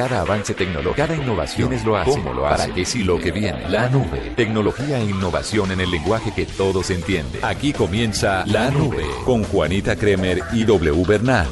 Cada 0.00 0.22
avance 0.22 0.54
tecnológico, 0.54 0.94
cada 0.96 1.14
innovación 1.14 1.74
es 1.74 1.84
lo 1.84 1.94
hace. 1.94 2.10
¿Cómo 2.12 2.32
lo 2.32 2.46
hace? 2.46 2.62
Para 2.62 2.74
que 2.74 2.86
si 2.86 3.04
lo 3.04 3.18
que 3.18 3.32
viene. 3.32 3.68
La 3.68 3.90
nube. 3.90 4.32
Tecnología 4.34 4.98
e 4.98 5.04
innovación 5.04 5.72
en 5.72 5.80
el 5.80 5.90
lenguaje 5.90 6.32
que 6.32 6.46
todos 6.46 6.88
entienden. 6.88 7.44
Aquí 7.44 7.74
comienza 7.74 8.42
La 8.46 8.70
Nube 8.70 9.04
con 9.26 9.44
Juanita 9.44 9.96
Kremer 9.96 10.40
y 10.54 10.64
W 10.64 11.04
Bernal. 11.06 11.48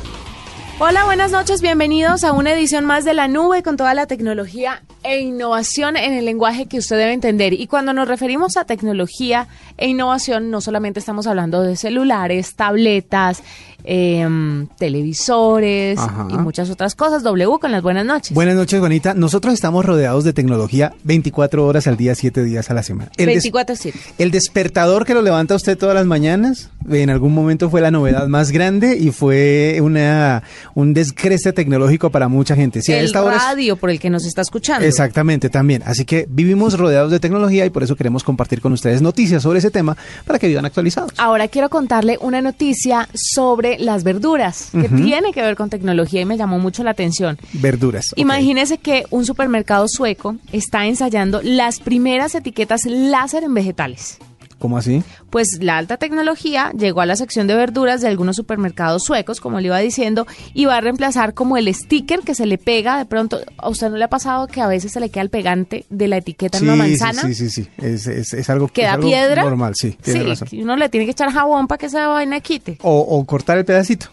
Hola, 0.80 1.04
buenas 1.04 1.30
noches, 1.30 1.61
bienvenidos 1.61 2.24
a 2.24 2.32
una 2.32 2.53
edición 2.53 2.87
más 2.87 3.04
de 3.04 3.12
La 3.12 3.29
Nube 3.29 3.62
con 3.62 3.76
toda 3.76 3.92
la 3.92 4.06
tecnología 4.06 4.83
e 5.03 5.21
innovación 5.21 5.96
en 5.96 6.12
el 6.12 6.24
lenguaje 6.24 6.67
que 6.67 6.78
usted 6.78 6.96
debe 6.96 7.12
entender. 7.12 7.53
Y 7.53 7.67
cuando 7.67 7.92
nos 7.92 8.08
referimos 8.08 8.56
a 8.56 8.65
tecnología 8.65 9.49
e 9.76 9.88
innovación, 9.88 10.51
no 10.51 10.60
solamente 10.60 11.01
estamos 11.01 11.26
hablando 11.26 11.62
de 11.62 11.76
celulares, 11.76 12.54
tabletas, 12.54 13.42
em, 13.85 14.67
televisores 14.79 15.99
y 16.30 16.38
muchas 16.38 16.70
otras 16.70 16.95
cosas. 16.95 17.23
W 17.23 17.59
con 17.61 17.73
las 17.73 17.83
buenas 17.83 18.05
noches. 18.05 18.34
Buenas 18.34 18.55
noches, 18.55 18.79
Juanita. 18.80 19.15
Nosotros 19.15 19.55
estamos 19.55 19.84
rodeados 19.84 20.25
de 20.25 20.33
tecnología 20.33 20.95
24 21.05 21.66
horas 21.66 21.87
al 21.87 21.97
día, 21.97 22.15
7 22.15 22.45
días 22.45 22.71
a 22.71 22.75
la 22.75 22.83
semana. 22.83 23.11
24-7. 23.16 23.95
El 24.19 24.30
despertador 24.30 25.05
que 25.05 25.15
lo 25.15 25.23
levanta 25.23 25.55
usted 25.55 25.77
todas 25.77 25.95
las 25.95 26.07
mañanas, 26.07 26.71
en 26.88 27.11
algún 27.11 27.35
momento 27.35 27.71
fue 27.71 27.80
la 27.80 27.91
novedad 27.91 28.29
más 28.29 28.51
grande 28.51 28.97
y 28.97 29.11
fue 29.11 29.79
una 29.83 30.43
un 30.74 30.95
descreste 30.95 31.52
tecnológico 31.52 32.10
para 32.10 32.29
mucha 32.29 32.55
gente. 32.55 32.83
Si 32.83 32.93
el 32.93 33.13
radio 33.13 33.77
por 33.77 33.91
el 33.91 33.99
que 34.01 34.10
nos 34.10 34.24
está 34.24 34.43
escuchando. 34.43 34.87
Exactamente, 34.87 35.51
también. 35.51 35.83
Así 35.85 36.05
que 36.05 36.27
vivimos 36.29 36.79
rodeados 36.79 37.10
de 37.10 37.21
tecnología 37.21 37.66
y 37.66 37.71
por 37.71 37.83
eso 37.83 37.97
queremos 37.97 38.24
compartir 38.24 38.60
con 38.60 38.73
ustedes 38.73 39.02
noticias 39.02 39.43
sobre 39.43 39.59
ese 39.59 39.71
tema 39.71 39.97
para 40.24 40.38
que 40.38 40.49
vivan 40.49 40.65
actualizados. 40.65 41.13
Ahora 41.16 41.49
quiero 41.49 41.69
contarle 41.69 42.19
una 42.21 42.41
noticia 42.41 43.09
sobre 43.15 43.68
las 43.79 44.05
verduras 44.05 44.71
que 44.73 44.89
tiene 44.89 45.33
que 45.33 45.43
ver 45.43 45.57
con 45.57 45.71
tecnología 45.71 46.21
y 46.21 46.25
me 46.25 46.37
llamó 46.37 46.59
mucho 46.59 46.83
la 46.83 46.93
atención. 46.93 47.39
Verduras. 47.55 48.15
Imagínese 48.17 48.79
que 48.79 49.05
un 49.11 49.27
supermercado 49.27 49.87
sueco 49.89 50.37
está 50.53 50.87
ensayando 50.87 51.41
las 51.43 51.81
primeras 51.81 52.35
etiquetas 52.35 52.87
láser 52.87 53.45
en 53.45 53.55
vegetales. 53.55 54.19
¿Cómo 54.59 54.76
así? 54.76 55.02
Pues 55.30 55.59
la 55.60 55.78
alta 55.78 55.98
tecnología 55.98 56.73
llegó 56.76 57.01
a 57.01 57.06
la 57.06 57.14
sección 57.16 57.46
de 57.46 57.54
verduras 57.54 58.01
de 58.01 58.09
algunos 58.09 58.37
supermercados 58.37 59.04
suecos, 59.04 59.40
como 59.40 59.60
le 59.60 59.66
iba 59.66 59.78
diciendo, 59.78 60.26
y 60.52 60.64
va 60.64 60.76
a 60.76 60.80
reemplazar 60.80 61.34
como 61.34 61.56
el 61.56 61.73
sticker 61.73 62.20
que 62.20 62.34
se 62.34 62.46
le 62.46 62.59
pega 62.59 62.98
de 62.98 63.04
pronto. 63.04 63.40
¿A 63.56 63.68
usted 63.68 63.88
no 63.88 63.96
le 63.96 64.04
ha 64.04 64.08
pasado 64.08 64.48
que 64.48 64.60
a 64.60 64.66
veces 64.66 64.92
se 64.92 65.00
le 65.00 65.10
queda 65.10 65.22
el 65.22 65.30
pegante 65.30 65.86
de 65.90 66.08
la 66.08 66.16
etiqueta 66.16 66.58
en 66.58 66.64
una 66.64 66.76
manzana? 66.76 67.22
Sí, 67.22 67.34
sí, 67.34 67.50
sí. 67.50 67.68
Es, 67.78 68.06
es, 68.06 68.50
algo, 68.50 68.68
¿Queda 68.68 68.94
es 68.94 68.98
piedra? 68.98 69.44
normal, 69.44 69.74
sí. 69.76 69.96
Tiene 70.02 70.34
sí, 70.34 70.60
uno 70.62 70.76
le 70.76 70.88
tiene 70.88 71.06
que 71.06 71.12
echar 71.12 71.30
jabón 71.30 71.68
para 71.68 71.78
que 71.78 71.86
esa 71.86 72.08
vaina 72.08 72.40
quite. 72.40 72.78
O, 72.82 72.98
o 72.98 73.24
cortar 73.24 73.58
el 73.58 73.64
pedacito. 73.64 74.08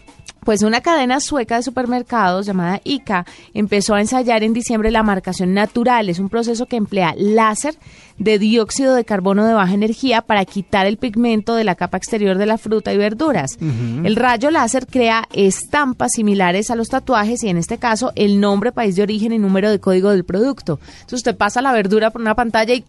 Pues 0.46 0.62
una 0.62 0.80
cadena 0.80 1.18
sueca 1.18 1.56
de 1.56 1.64
supermercados 1.64 2.46
llamada 2.46 2.80
ICA 2.84 3.26
empezó 3.52 3.94
a 3.94 4.00
ensayar 4.00 4.44
en 4.44 4.52
diciembre 4.52 4.92
la 4.92 5.02
marcación 5.02 5.54
natural. 5.54 6.08
Es 6.08 6.20
un 6.20 6.28
proceso 6.28 6.66
que 6.66 6.76
emplea 6.76 7.16
láser 7.18 7.74
de 8.16 8.38
dióxido 8.38 8.94
de 8.94 9.04
carbono 9.04 9.44
de 9.44 9.54
baja 9.54 9.74
energía 9.74 10.22
para 10.22 10.44
quitar 10.44 10.86
el 10.86 10.98
pigmento 10.98 11.56
de 11.56 11.64
la 11.64 11.74
capa 11.74 11.96
exterior 11.96 12.38
de 12.38 12.46
la 12.46 12.58
fruta 12.58 12.94
y 12.94 12.96
verduras. 12.96 13.58
El 13.60 14.14
rayo 14.14 14.52
láser 14.52 14.86
crea 14.86 15.24
estampas 15.32 16.12
similares 16.12 16.70
a 16.70 16.76
los 16.76 16.90
tatuajes 16.90 17.42
y 17.42 17.48
en 17.48 17.56
este 17.56 17.78
caso 17.78 18.12
el 18.14 18.38
nombre, 18.38 18.70
país 18.70 18.94
de 18.94 19.02
origen 19.02 19.32
y 19.32 19.38
número 19.38 19.68
de 19.68 19.80
código 19.80 20.10
del 20.10 20.24
producto. 20.24 20.78
Entonces 20.84 21.18
usted 21.18 21.36
pasa 21.36 21.60
la 21.60 21.72
verdura 21.72 22.12
por 22.12 22.20
una 22.20 22.36
pantalla 22.36 22.72
y 22.72 22.84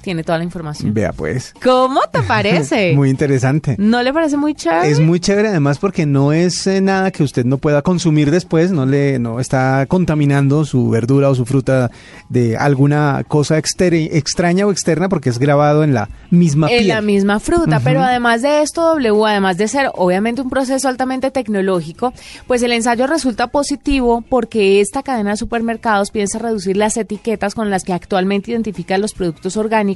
tiene 0.00 0.24
toda 0.24 0.38
la 0.38 0.44
información. 0.44 0.92
Vea 0.94 1.12
pues. 1.12 1.54
¿Cómo 1.62 2.00
te 2.12 2.22
parece? 2.22 2.92
muy 2.94 3.10
interesante. 3.10 3.76
¿No 3.78 4.02
le 4.02 4.12
parece 4.12 4.36
muy 4.36 4.54
chévere? 4.54 4.90
Es 4.90 5.00
muy 5.00 5.20
chévere 5.20 5.48
además 5.48 5.78
porque 5.78 6.06
no 6.06 6.32
es 6.32 6.66
eh, 6.66 6.80
nada 6.80 7.10
que 7.10 7.22
usted 7.22 7.44
no 7.44 7.58
pueda 7.58 7.82
consumir 7.82 8.30
después, 8.30 8.70
no 8.70 8.86
le 8.86 9.18
no 9.18 9.40
está 9.40 9.86
contaminando 9.86 10.64
su 10.64 10.88
verdura 10.90 11.28
o 11.30 11.34
su 11.34 11.46
fruta 11.46 11.90
de 12.28 12.56
alguna 12.56 13.24
cosa 13.26 13.58
extraña 13.58 14.66
o 14.66 14.70
externa 14.70 15.08
porque 15.08 15.28
es 15.28 15.38
grabado 15.38 15.84
en 15.84 15.94
la 15.94 16.08
misma 16.30 16.68
en 16.70 16.88
la 16.88 17.00
misma 17.00 17.40
fruta, 17.40 17.80
pero 17.80 18.02
además 18.02 18.42
de 18.42 18.62
esto 18.62 18.82
W, 18.82 19.24
además 19.26 19.56
de 19.56 19.68
ser 19.68 19.90
obviamente 19.94 20.42
un 20.42 20.50
proceso 20.50 20.88
altamente 20.88 21.30
tecnológico, 21.30 22.12
pues 22.46 22.62
el 22.62 22.72
ensayo 22.72 23.06
resulta 23.06 23.48
positivo 23.48 24.22
porque 24.28 24.80
esta 24.80 25.02
cadena 25.02 25.30
de 25.30 25.36
supermercados 25.36 26.10
piensa 26.10 26.38
reducir 26.38 26.76
las 26.76 26.96
etiquetas 26.96 27.54
con 27.54 27.70
las 27.70 27.84
que 27.84 27.92
actualmente 27.92 28.50
identifican 28.50 29.00
los 29.00 29.12
productos 29.12 29.56
orgánicos 29.56 29.89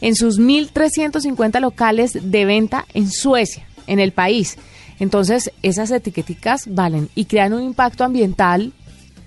en 0.00 0.14
sus 0.14 0.38
1.350 0.40 1.60
locales 1.60 2.18
de 2.22 2.44
venta 2.44 2.86
en 2.94 3.10
Suecia, 3.10 3.66
en 3.86 3.98
el 3.98 4.12
país. 4.12 4.56
Entonces, 4.98 5.50
esas 5.62 5.90
etiqueticas 5.90 6.64
valen 6.66 7.08
y 7.14 7.24
crean 7.24 7.52
un 7.52 7.62
impacto 7.62 8.04
ambiental 8.04 8.72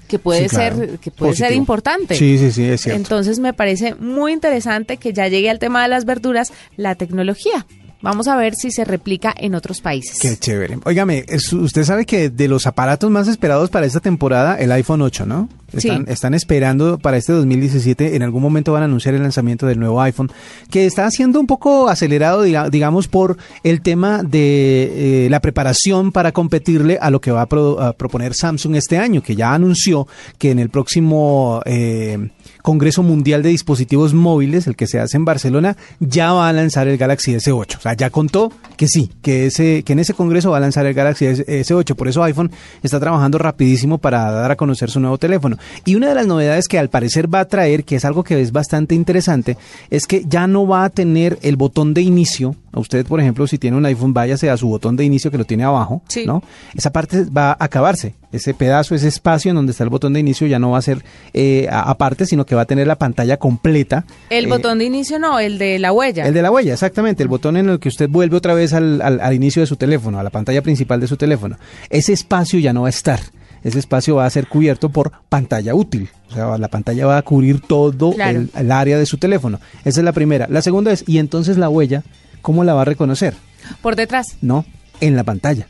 que 0.08 0.20
puede 0.20 0.50
ser 0.50 1.00
que 1.00 1.12
puede 1.12 1.36
ser 1.36 1.52
importante. 1.54 2.16
Sí, 2.16 2.38
sí, 2.38 2.52
sí, 2.52 2.64
es 2.64 2.82
cierto. 2.82 2.98
Entonces, 2.98 3.40
me 3.40 3.54
parece 3.54 3.96
muy 3.96 4.34
interesante 4.34 4.98
que 4.98 5.14
ya 5.14 5.28
llegue 5.28 5.50
al 5.50 5.60
tema 5.60 5.82
de 5.84 5.90
las 5.90 6.06
verduras 6.06 6.54
la 6.78 6.96
tecnología. 6.96 7.66
Vamos 8.02 8.28
a 8.28 8.36
ver 8.36 8.54
si 8.54 8.70
se 8.70 8.86
replica 8.86 9.34
en 9.36 9.56
otros 9.56 9.82
países. 9.82 10.20
Qué 10.20 10.38
chévere. 10.38 10.78
Óigame, 10.84 11.26
usted 11.54 11.84
sabe 11.84 12.06
que 12.06 12.30
de 12.30 12.48
los 12.48 12.68
aparatos 12.68 13.10
más 13.10 13.28
esperados 13.28 13.72
para 13.72 13.88
esta 13.88 14.00
temporada, 14.00 14.60
el 14.60 14.72
iPhone 14.74 15.02
8, 15.02 15.26
¿no? 15.26 15.50
Están, 15.76 16.06
están, 16.08 16.34
esperando 16.34 16.98
para 16.98 17.18
este 17.18 17.34
2017, 17.34 18.16
en 18.16 18.24
algún 18.24 18.42
momento 18.42 18.74
van 18.74 18.84
a 18.84 18.86
anunciar 18.86 19.16
el 19.16 19.22
lanzamiento 19.22 19.68
del 19.68 19.80
nuevo 19.80 20.02
iPhone, 20.02 20.32
que 20.70 20.86
está 20.86 21.10
siendo 21.12 21.40
un 21.40 21.48
poco 21.48 21.90
acelerado, 21.90 22.44
digamos, 22.44 23.08
por 23.08 23.38
el 23.64 23.82
tema 23.82 24.24
de 24.24 25.26
eh, 25.26 25.30
la 25.30 25.40
preparación 25.40 26.12
para 26.12 26.32
competirle 26.32 26.98
a 27.02 27.10
lo 27.10 27.22
que 27.22 27.32
va 27.32 27.42
a, 27.42 27.94
proponer 27.94 28.34
Samsung 28.34 28.76
este 28.76 28.98
año, 28.98 29.22
que 29.22 29.36
ya 29.36 29.54
anunció 29.54 30.08
que 30.38 30.52
en 30.52 30.60
el 30.60 30.70
próximo 30.70 31.62
eh, 31.66 32.30
Congreso 32.66 33.04
Mundial 33.04 33.44
de 33.44 33.50
Dispositivos 33.50 34.16
Móviles, 34.16 34.66
el 34.66 34.76
que 34.76 34.88
se 34.88 35.00
hace 35.00 35.18
en 35.18 35.24
Barcelona, 35.24 35.78
ya 36.00 36.34
va 36.34 36.50
a 36.50 36.52
lanzar 36.52 36.88
el 36.88 36.98
Galaxy 36.98 37.36
S8. 37.36 37.78
O 37.78 37.80
sea, 37.80 37.94
ya 37.94 38.10
contó 38.10 38.52
que 38.76 38.88
sí, 38.88 39.12
que, 39.22 39.46
ese, 39.46 39.84
que 39.84 39.94
en 39.94 40.00
ese 40.00 40.16
Congreso 40.16 40.50
va 40.50 40.58
a 40.58 40.62
lanzar 40.62 40.84
el 40.88 40.96
Galaxy 40.96 41.26
S8. 41.26 41.94
Por 41.94 42.08
eso 42.08 42.24
iPhone 42.24 42.50
está 42.82 43.00
trabajando 43.00 43.38
rapidísimo 43.38 44.00
para 44.00 44.32
dar 44.32 44.50
a 44.50 44.56
conocer 44.56 44.90
su 44.90 45.00
nuevo 45.00 45.20
teléfono. 45.20 45.60
Y 45.86 45.94
una 45.94 46.10
de 46.10 46.16
las 46.16 46.26
novedades 46.26 46.68
que 46.68 46.80
al 46.80 46.90
parecer 46.90 47.32
va 47.32 47.42
a 47.42 47.46
traer, 47.46 47.84
que 47.84 47.98
es 47.98 48.04
algo 48.04 48.24
que 48.24 48.42
es 48.42 48.52
bastante 48.52 48.96
interesante, 48.96 49.58
es 49.92 50.08
que 50.08 50.24
ya 50.28 50.48
no 50.48 50.66
va 50.66 50.86
a 50.86 50.90
tener 50.90 51.38
el 51.44 51.58
botón 51.58 51.94
de 51.94 52.02
inicio. 52.02 52.56
A 52.76 52.80
usted, 52.82 53.06
por 53.06 53.22
ejemplo, 53.22 53.48
si 53.48 53.58
tiene 53.58 53.78
un 53.78 53.86
iPhone, 53.86 54.14
váyase 54.14 54.50
a 54.50 54.58
su 54.58 54.68
botón 54.68 54.98
de 54.98 55.06
inicio 55.06 55.32
que 55.32 55.38
lo 55.38 55.46
tiene 55.46 55.64
abajo, 55.64 56.02
¿no? 56.26 56.44
Esa 56.76 56.92
parte 56.92 57.24
va 57.24 57.52
a 57.52 57.58
acabarse. 57.64 58.16
Ese 58.34 58.54
pedazo, 58.54 58.96
ese 58.96 59.08
espacio 59.08 59.50
en 59.50 59.56
donde 59.56 59.72
está 59.72 59.86
el 59.86 59.90
botón 59.90 60.12
de 60.12 60.20
inicio 60.20 60.46
ya 60.46 60.60
no 60.60 60.72
va 60.72 60.80
a 60.80 60.82
ser 60.82 61.02
eh, 61.34 61.70
aparte, 61.72 62.26
sino 62.26 62.46
que 62.46 62.54
va 62.54 62.64
a 62.64 62.66
tener 62.66 62.86
la 62.86 62.98
pantalla 62.98 63.38
completa. 63.38 64.04
El 64.30 64.46
eh, 64.46 64.50
botón 64.50 64.80
de 64.80 64.84
inicio 64.84 65.20
no, 65.20 65.40
el 65.40 65.58
de 65.58 65.80
la 65.80 65.94
huella. 65.94 66.28
El 66.28 66.34
de 66.34 66.42
la 66.42 66.52
huella, 66.52 66.74
exactamente. 66.74 67.24
El 67.24 67.30
botón 67.30 67.56
en 67.56 67.70
el 67.70 67.80
que 67.80 67.88
usted 67.88 68.10
vuelve 68.10 68.36
otra 68.36 68.54
vez 68.54 68.74
al, 68.74 69.02
al 69.02 69.34
inicio 69.34 69.62
de 69.62 69.68
su 69.68 69.78
teléfono, 69.78 70.20
a 70.20 70.24
la 70.24 70.30
pantalla 70.30 70.62
principal 70.62 71.00
de 71.00 71.08
su 71.08 71.16
teléfono. 71.16 71.58
Ese 71.90 72.12
espacio 72.12 72.60
ya 72.60 72.74
no 72.74 72.82
va 72.82 72.88
a 72.88 72.90
estar 72.90 73.22
ese 73.66 73.80
espacio 73.80 74.18
va 74.18 74.28
a 74.28 74.30
ser 74.30 74.48
cubierto 74.48 74.90
por 74.90 75.12
pantalla 75.28 75.74
útil. 75.74 76.08
O 76.30 76.34
sea, 76.36 76.56
la 76.60 76.68
pantalla 76.68 77.08
va 77.08 77.18
a 77.18 77.24
cubrir 77.24 77.62
todo 77.62 78.14
el, 78.14 78.72
área 78.72 79.00
de 79.00 79.08
su 79.08 79.18
teléfono. 79.18 79.60
Esa 79.84 80.02
es 80.02 80.06
la 80.06 80.12
primera. 80.12 80.46
La 80.52 80.62
segunda 80.62 80.92
es, 80.92 81.04
¿y 81.08 81.18
entonces 81.18 81.58
la 81.58 81.68
huella, 81.68 82.04
cómo 82.46 82.64
la 82.64 82.76
va 82.76 82.84
a 82.84 82.86
reconocer? 82.86 83.34
Por 83.82 83.96
detrás. 83.96 84.38
No, 84.42 84.66
en 85.02 85.16
la 85.16 85.24
pantalla. 85.24 85.68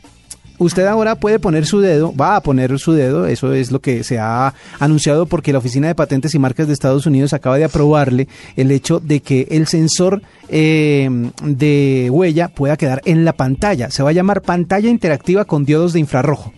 Usted 0.58 0.84
ahora 0.86 1.14
puede 1.14 1.38
poner 1.38 1.64
su 1.64 1.80
dedo, 1.80 2.14
va 2.14 2.36
a 2.36 2.42
poner 2.42 2.78
su 2.78 2.92
dedo, 2.92 3.26
eso 3.26 3.54
es 3.54 3.70
lo 3.70 3.80
que 3.80 4.04
se 4.04 4.18
ha 4.18 4.52
anunciado 4.78 5.24
porque 5.24 5.52
la 5.52 5.58
Oficina 5.58 5.88
de 5.88 5.94
Patentes 5.94 6.34
y 6.34 6.38
Marcas 6.38 6.66
de 6.66 6.74
Estados 6.74 7.06
Unidos 7.06 7.32
acaba 7.32 7.56
de 7.56 7.64
aprobarle 7.64 8.28
el 8.56 8.70
hecho 8.70 9.00
de 9.00 9.20
que 9.20 9.48
el 9.50 9.66
sensor 9.66 10.20
eh, 10.50 11.08
de 11.42 12.08
huella 12.10 12.48
pueda 12.48 12.76
quedar 12.76 13.00
en 13.06 13.24
la 13.24 13.32
pantalla. 13.32 13.90
Se 13.90 14.02
va 14.02 14.10
a 14.10 14.14
llamar 14.14 14.42
pantalla 14.42 14.90
interactiva 14.90 15.46
con 15.46 15.64
diodos 15.64 15.94
de 15.94 16.00
infrarrojo. 16.00 16.52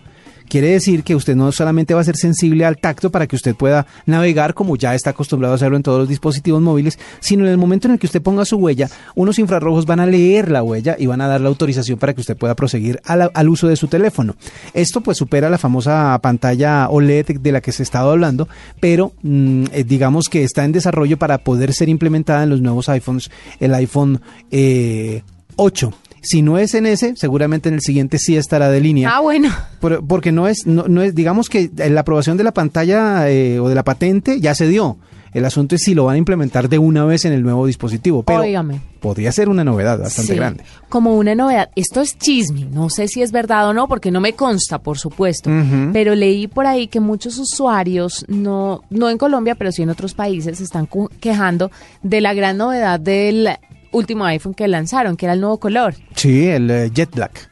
Quiere 0.49 0.69
decir 0.69 1.03
que 1.03 1.15
usted 1.15 1.35
no 1.35 1.51
solamente 1.51 1.93
va 1.93 2.01
a 2.01 2.03
ser 2.03 2.17
sensible 2.17 2.65
al 2.65 2.77
tacto 2.77 3.11
para 3.11 3.27
que 3.27 3.35
usted 3.35 3.55
pueda 3.55 3.85
navegar 4.07 4.55
como 4.55 4.75
ya 4.75 4.95
está 4.95 5.11
acostumbrado 5.11 5.53
a 5.53 5.55
hacerlo 5.55 5.77
en 5.77 5.83
todos 5.83 5.99
los 5.99 6.09
dispositivos 6.09 6.59
móviles, 6.59 6.97
sino 7.19 7.45
en 7.45 7.51
el 7.51 7.57
momento 7.57 7.87
en 7.87 7.93
el 7.93 7.99
que 7.99 8.07
usted 8.07 8.21
ponga 8.21 8.45
su 8.45 8.57
huella, 8.57 8.89
unos 9.13 9.37
infrarrojos 9.37 9.85
van 9.85 9.99
a 9.99 10.07
leer 10.07 10.49
la 10.49 10.63
huella 10.63 10.95
y 10.97 11.05
van 11.05 11.21
a 11.21 11.27
dar 11.27 11.39
la 11.39 11.49
autorización 11.49 11.99
para 11.99 12.15
que 12.15 12.21
usted 12.21 12.35
pueda 12.35 12.55
proseguir 12.55 12.99
al 13.05 13.49
uso 13.49 13.67
de 13.67 13.75
su 13.75 13.87
teléfono. 13.87 14.35
Esto 14.73 15.01
pues 15.01 15.17
supera 15.17 15.51
la 15.51 15.59
famosa 15.59 16.17
pantalla 16.21 16.89
OLED 16.89 17.39
de 17.39 17.51
la 17.51 17.61
que 17.61 17.71
se 17.71 17.83
estaba 17.83 18.11
hablando, 18.11 18.47
pero 18.79 19.13
mm, 19.21 19.65
eh, 19.71 19.83
digamos 19.83 20.29
que 20.29 20.43
está 20.43 20.65
en 20.65 20.71
desarrollo 20.71 21.17
para 21.17 21.37
poder 21.37 21.73
ser 21.73 21.89
implementada 21.89 22.41
en 22.41 22.49
los 22.49 22.61
nuevos 22.61 22.89
iPhones, 22.89 23.29
el 23.59 23.75
iPhone 23.75 24.19
8. 25.55 25.93
Si 26.21 26.41
no 26.41 26.57
es 26.57 26.73
en 26.73 26.85
ese, 26.85 27.15
seguramente 27.15 27.69
en 27.69 27.75
el 27.75 27.81
siguiente 27.81 28.17
sí 28.17 28.35
estará 28.35 28.69
de 28.69 28.81
línea. 28.81 29.15
Ah, 29.15 29.19
bueno. 29.19 29.49
porque 30.07 30.31
no 30.31 30.47
es, 30.47 30.65
no, 30.65 31.01
es, 31.01 31.15
digamos 31.15 31.49
que 31.49 31.69
la 31.75 32.01
aprobación 32.01 32.37
de 32.37 32.43
la 32.43 32.53
pantalla 32.53 33.29
eh, 33.29 33.59
o 33.59 33.69
de 33.69 33.75
la 33.75 33.83
patente 33.83 34.39
ya 34.39 34.55
se 34.55 34.67
dio. 34.67 34.97
El 35.33 35.45
asunto 35.45 35.75
es 35.75 35.83
si 35.83 35.93
lo 35.93 36.05
van 36.05 36.15
a 36.15 36.17
implementar 36.17 36.69
de 36.69 36.79
una 36.79 37.05
vez 37.05 37.25
en 37.25 37.33
el 37.33 37.43
nuevo 37.43 37.67
dispositivo. 37.67 38.23
Pero 38.23 38.43
podría 38.99 39.31
ser 39.31 39.47
una 39.47 39.63
novedad 39.63 39.99
bastante 39.99 40.35
grande. 40.35 40.63
Como 40.89 41.15
una 41.15 41.35
novedad. 41.35 41.69
Esto 41.75 42.01
es 42.01 42.17
chisme. 42.17 42.65
No 42.71 42.89
sé 42.89 43.07
si 43.07 43.21
es 43.21 43.31
verdad 43.31 43.69
o 43.69 43.73
no, 43.73 43.87
porque 43.87 44.11
no 44.11 44.21
me 44.21 44.33
consta, 44.33 44.79
por 44.79 44.97
supuesto. 44.97 45.49
Pero 45.93 46.15
leí 46.15 46.47
por 46.47 46.65
ahí 46.65 46.87
que 46.87 46.99
muchos 46.99 47.37
usuarios, 47.37 48.25
no, 48.27 48.81
no 48.89 49.09
en 49.09 49.17
Colombia, 49.17 49.55
pero 49.55 49.71
sí 49.71 49.83
en 49.83 49.89
otros 49.89 50.13
países, 50.13 50.57
se 50.57 50.63
están 50.63 50.89
quejando 51.19 51.69
de 52.01 52.21
la 52.21 52.33
gran 52.33 52.57
novedad 52.57 52.99
del 52.99 53.49
último 53.91 54.25
iPhone 54.25 54.53
que 54.53 54.67
lanzaron, 54.67 55.17
que 55.17 55.25
era 55.25 55.33
el 55.33 55.41
nuevo 55.41 55.59
color. 55.59 55.95
Sí, 56.15 56.47
el 56.47 56.69
eh, 56.69 56.91
Jet 56.93 57.13
Black 57.15 57.48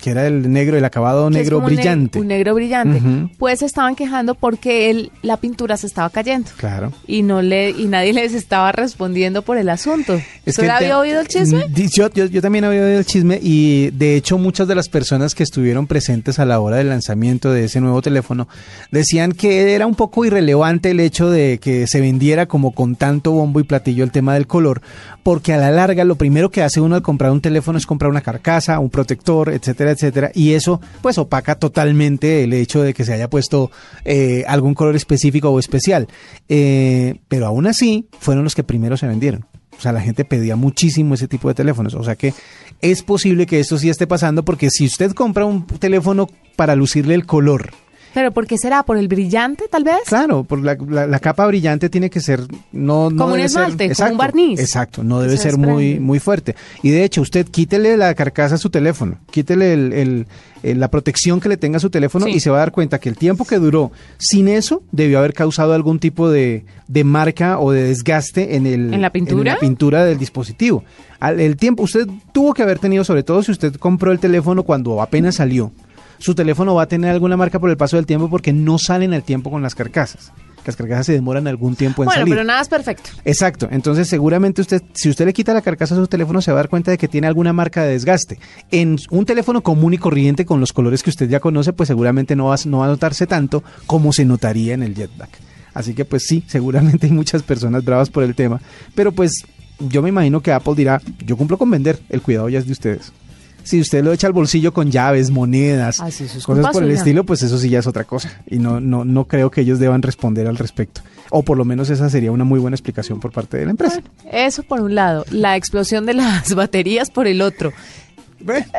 que 0.00 0.10
era 0.10 0.26
el 0.26 0.50
negro, 0.52 0.76
el 0.76 0.84
acabado 0.84 1.30
negro 1.30 1.60
brillante. 1.60 2.18
Un, 2.18 2.28
negro 2.28 2.54
brillante. 2.54 3.00
Pues 3.38 3.62
estaban 3.62 3.94
quejando 3.94 4.34
porque 4.34 4.90
el, 4.90 5.12
la 5.22 5.36
pintura 5.36 5.76
se 5.76 5.86
estaba 5.86 6.10
cayendo. 6.10 6.50
Claro. 6.56 6.92
Y 7.06 7.22
no 7.22 7.42
le 7.42 7.70
y 7.70 7.86
nadie 7.86 8.12
les 8.12 8.34
estaba 8.34 8.72
respondiendo 8.72 9.42
por 9.42 9.58
el 9.58 9.68
asunto. 9.68 10.20
¿Usted 10.46 10.68
había 10.68 10.98
oído 10.98 11.20
el 11.20 11.28
chisme? 11.28 11.66
Yo, 11.92 12.08
yo, 12.08 12.42
también 12.42 12.64
había 12.64 12.82
oído 12.82 12.98
el 12.98 13.06
chisme 13.06 13.38
y 13.42 13.90
de 13.90 14.16
hecho 14.16 14.38
muchas 14.38 14.68
de 14.68 14.74
las 14.74 14.88
personas 14.88 15.34
que 15.34 15.42
estuvieron 15.42 15.86
presentes 15.86 16.38
a 16.38 16.44
la 16.44 16.60
hora 16.60 16.76
del 16.76 16.88
lanzamiento 16.88 17.52
de 17.52 17.64
ese 17.64 17.80
nuevo 17.80 18.02
teléfono 18.02 18.48
decían 18.90 19.32
que 19.32 19.74
era 19.74 19.86
un 19.86 19.94
poco 19.94 20.24
irrelevante 20.24 20.90
el 20.90 21.00
hecho 21.00 21.30
de 21.30 21.58
que 21.60 21.86
se 21.86 22.00
vendiera 22.00 22.46
como 22.46 22.72
con 22.72 22.96
tanto 22.96 23.32
bombo 23.32 23.60
y 23.60 23.64
platillo 23.64 24.04
el 24.04 24.10
tema 24.10 24.34
del 24.34 24.46
color, 24.46 24.82
porque 25.22 25.52
a 25.52 25.58
la 25.58 25.70
larga 25.70 26.04
lo 26.04 26.16
primero 26.16 26.50
que 26.50 26.62
hace 26.62 26.80
uno 26.80 26.94
al 26.94 27.02
comprar 27.02 27.30
un 27.30 27.40
teléfono 27.40 27.78
es 27.78 27.86
comprar 27.86 28.10
una 28.10 28.20
carcasa, 28.20 28.78
un 28.78 28.90
protector, 28.90 29.50
etcétera, 29.50 29.89
etcétera, 29.92 30.30
y 30.34 30.52
eso 30.52 30.80
pues 31.02 31.18
opaca 31.18 31.56
totalmente 31.56 32.44
el 32.44 32.52
hecho 32.52 32.82
de 32.82 32.94
que 32.94 33.04
se 33.04 33.12
haya 33.12 33.28
puesto 33.28 33.70
eh, 34.04 34.44
algún 34.46 34.74
color 34.74 34.96
específico 34.96 35.50
o 35.50 35.58
especial. 35.58 36.08
Eh, 36.48 37.16
pero 37.28 37.46
aún 37.46 37.66
así 37.66 38.08
fueron 38.18 38.44
los 38.44 38.54
que 38.54 38.64
primero 38.64 38.96
se 38.96 39.06
vendieron. 39.06 39.46
O 39.76 39.82
sea, 39.82 39.92
la 39.92 40.00
gente 40.02 40.26
pedía 40.26 40.56
muchísimo 40.56 41.14
ese 41.14 41.26
tipo 41.26 41.48
de 41.48 41.54
teléfonos. 41.54 41.94
O 41.94 42.04
sea 42.04 42.14
que 42.14 42.34
es 42.82 43.02
posible 43.02 43.46
que 43.46 43.60
esto 43.60 43.78
sí 43.78 43.88
esté 43.88 44.06
pasando 44.06 44.44
porque 44.44 44.68
si 44.70 44.84
usted 44.84 45.12
compra 45.12 45.46
un 45.46 45.66
teléfono 45.66 46.28
para 46.56 46.76
lucirle 46.76 47.14
el 47.14 47.24
color, 47.24 47.70
¿Pero 48.12 48.32
por 48.32 48.46
qué 48.46 48.58
será? 48.58 48.82
¿Por 48.82 48.96
el 48.96 49.08
brillante, 49.08 49.66
tal 49.70 49.84
vez? 49.84 50.00
Claro, 50.06 50.44
por 50.44 50.60
la, 50.60 51.18
capa 51.20 51.46
brillante 51.46 51.88
tiene 51.88 52.10
que 52.10 52.20
ser... 52.20 52.40
No, 52.72 53.10
como 53.16 53.34
un 53.34 53.40
esmalte, 53.40 53.94
como 53.94 54.10
un 54.10 54.16
barniz. 54.16 54.60
Exacto, 54.60 55.04
no 55.04 55.20
debe 55.20 55.36
ser 55.36 55.56
muy, 55.56 56.00
muy 56.00 56.18
fuerte. 56.18 56.56
Y 56.82 56.90
de 56.90 57.04
hecho, 57.04 57.20
usted 57.20 57.46
quítele 57.46 57.96
la 57.96 58.14
carcasa 58.14 58.56
a 58.56 58.58
su 58.58 58.70
teléfono, 58.70 59.18
quítele 59.30 59.72
el, 59.72 60.26
la 60.62 60.88
protección 60.88 61.40
que 61.40 61.48
le 61.48 61.56
tenga 61.56 61.76
a 61.76 61.80
su 61.80 61.90
teléfono 61.90 62.26
y 62.26 62.40
se 62.40 62.50
va 62.50 62.56
a 62.56 62.60
dar 62.60 62.72
cuenta 62.72 62.98
que 62.98 63.08
el 63.08 63.16
tiempo 63.16 63.44
que 63.44 63.58
duró 63.58 63.92
sin 64.18 64.48
eso 64.48 64.82
debió 64.92 65.18
haber 65.18 65.32
causado 65.32 65.72
algún 65.72 65.98
tipo 65.98 66.30
de, 66.30 66.64
de 66.88 67.04
marca 67.04 67.58
o 67.58 67.70
de 67.70 67.84
desgaste 67.84 68.56
en, 68.56 68.66
el, 68.66 68.92
¿En 68.92 69.02
la 69.02 69.10
pintura? 69.10 69.52
En 69.52 69.54
la 69.54 69.60
pintura 69.60 70.04
del 70.04 70.18
dispositivo. 70.18 70.84
el 71.20 71.56
tiempo, 71.56 71.84
usted 71.84 72.06
tuvo 72.32 72.54
que 72.54 72.62
haber 72.62 72.78
tenido, 72.78 73.04
sobre 73.04 73.22
todo 73.22 73.42
si 73.42 73.52
usted 73.52 73.74
compró 73.76 74.12
el 74.12 74.18
teléfono 74.18 74.64
cuando 74.64 75.00
apenas 75.00 75.36
salió 75.36 75.72
su 76.20 76.34
teléfono 76.34 76.74
va 76.74 76.82
a 76.82 76.86
tener 76.86 77.10
alguna 77.10 77.36
marca 77.36 77.58
por 77.58 77.70
el 77.70 77.76
paso 77.76 77.96
del 77.96 78.06
tiempo 78.06 78.28
porque 78.28 78.52
no 78.52 78.78
salen 78.78 79.14
al 79.14 79.22
tiempo 79.22 79.50
con 79.50 79.62
las 79.62 79.74
carcasas. 79.74 80.32
Las 80.66 80.76
carcasas 80.76 81.06
se 81.06 81.12
demoran 81.14 81.46
algún 81.48 81.74
tiempo 81.74 82.02
en 82.02 82.10
salir. 82.10 82.24
Bueno, 82.24 82.34
pero 82.36 82.44
nada 82.44 82.60
es 82.60 82.68
perfecto. 82.68 83.10
Exacto. 83.24 83.66
Entonces, 83.70 84.06
seguramente 84.06 84.60
usted, 84.60 84.82
si 84.92 85.08
usted 85.08 85.24
le 85.24 85.32
quita 85.32 85.54
la 85.54 85.62
carcasa 85.62 85.94
a 85.94 85.98
su 85.98 86.06
teléfono, 86.06 86.42
se 86.42 86.52
va 86.52 86.58
a 86.58 86.62
dar 86.62 86.68
cuenta 86.68 86.90
de 86.90 86.98
que 86.98 87.08
tiene 87.08 87.26
alguna 87.26 87.54
marca 87.54 87.82
de 87.82 87.92
desgaste. 87.92 88.38
En 88.70 88.98
un 89.10 89.24
teléfono 89.24 89.62
común 89.62 89.94
y 89.94 89.98
corriente 89.98 90.44
con 90.44 90.60
los 90.60 90.74
colores 90.74 91.02
que 91.02 91.08
usted 91.08 91.30
ya 91.30 91.40
conoce, 91.40 91.72
pues 91.72 91.86
seguramente 91.86 92.36
no 92.36 92.46
va, 92.46 92.56
no 92.66 92.78
va 92.80 92.84
a 92.84 92.88
notarse 92.88 93.26
tanto 93.26 93.64
como 93.86 94.12
se 94.12 94.26
notaría 94.26 94.74
en 94.74 94.82
el 94.82 94.94
jetpack. 94.94 95.30
Así 95.72 95.94
que, 95.94 96.04
pues 96.04 96.24
sí, 96.26 96.44
seguramente 96.46 97.06
hay 97.06 97.12
muchas 97.12 97.42
personas 97.42 97.82
bravas 97.82 98.10
por 98.10 98.24
el 98.24 98.34
tema. 98.34 98.60
Pero 98.94 99.12
pues 99.12 99.32
yo 99.78 100.02
me 100.02 100.10
imagino 100.10 100.42
que 100.42 100.52
Apple 100.52 100.74
dirá, 100.76 101.00
yo 101.24 101.38
cumplo 101.38 101.56
con 101.56 101.70
vender, 101.70 101.98
el 102.10 102.20
cuidado 102.20 102.50
ya 102.50 102.58
es 102.58 102.66
de 102.66 102.72
ustedes 102.72 103.12
si 103.62 103.80
usted 103.80 104.02
lo 104.04 104.12
echa 104.12 104.26
al 104.26 104.32
bolsillo 104.32 104.72
con 104.72 104.90
llaves, 104.90 105.30
monedas, 105.30 106.00
ah, 106.00 106.08
cosas 106.44 106.72
por 106.72 106.82
el 106.82 106.90
estilo, 106.90 107.24
pues 107.24 107.42
eso 107.42 107.58
sí 107.58 107.68
ya 107.68 107.78
es 107.80 107.86
otra 107.86 108.04
cosa. 108.04 108.42
Y 108.46 108.58
no, 108.58 108.80
no, 108.80 109.04
no 109.04 109.26
creo 109.26 109.50
que 109.50 109.62
ellos 109.62 109.78
deban 109.78 110.02
responder 110.02 110.46
al 110.46 110.56
respecto. 110.56 111.02
O 111.30 111.42
por 111.42 111.56
lo 111.56 111.64
menos 111.64 111.90
esa 111.90 112.10
sería 112.10 112.32
una 112.32 112.44
muy 112.44 112.58
buena 112.58 112.74
explicación 112.74 113.20
por 113.20 113.32
parte 113.32 113.56
de 113.56 113.64
la 113.64 113.70
empresa. 113.70 114.02
eso 114.30 114.62
por 114.62 114.80
un 114.80 114.94
lado. 114.94 115.24
La 115.30 115.56
explosión 115.56 116.06
de 116.06 116.14
las 116.14 116.54
baterías 116.54 117.10
por 117.10 117.26
el 117.26 117.42
otro. 117.42 117.72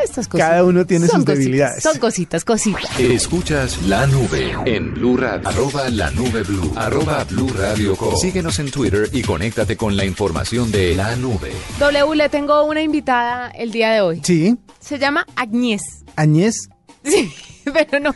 Estas 0.03 0.27
cosas. 0.27 0.47
Cada 0.49 0.63
uno 0.63 0.85
tiene 0.85 1.07
sus 1.07 1.23
debilidades. 1.23 1.83
Son 1.83 1.97
cositas, 1.99 2.43
cositas. 2.43 2.99
Escuchas 2.99 3.81
la 3.83 4.07
nube 4.07 4.53
en 4.65 4.93
Blue 4.93 5.17
Radio. 5.17 5.47
Arroba 5.47 5.89
la 5.89 6.09
nube 6.11 6.41
Blue. 6.43 6.73
Arroba 6.75 7.23
Blue 7.25 7.49
Radio 7.55 7.95
Síguenos 8.19 8.57
en 8.59 8.71
Twitter 8.71 9.09
y 9.11 9.21
conéctate 9.21 9.77
con 9.77 9.95
la 9.95 10.05
información 10.05 10.71
de 10.71 10.95
la 10.95 11.15
nube. 11.15 11.51
W, 11.79 12.15
le 12.15 12.29
tengo 12.29 12.63
una 12.63 12.81
invitada 12.81 13.51
el 13.51 13.71
día 13.71 13.91
de 13.91 14.01
hoy. 14.01 14.21
Sí. 14.23 14.57
Se 14.81 14.99
llama 14.99 15.25
Agnés. 15.35 16.03
Agnés. 16.17 16.69
Sí. 17.03 17.31
pero 17.73 17.99
no. 17.99 18.15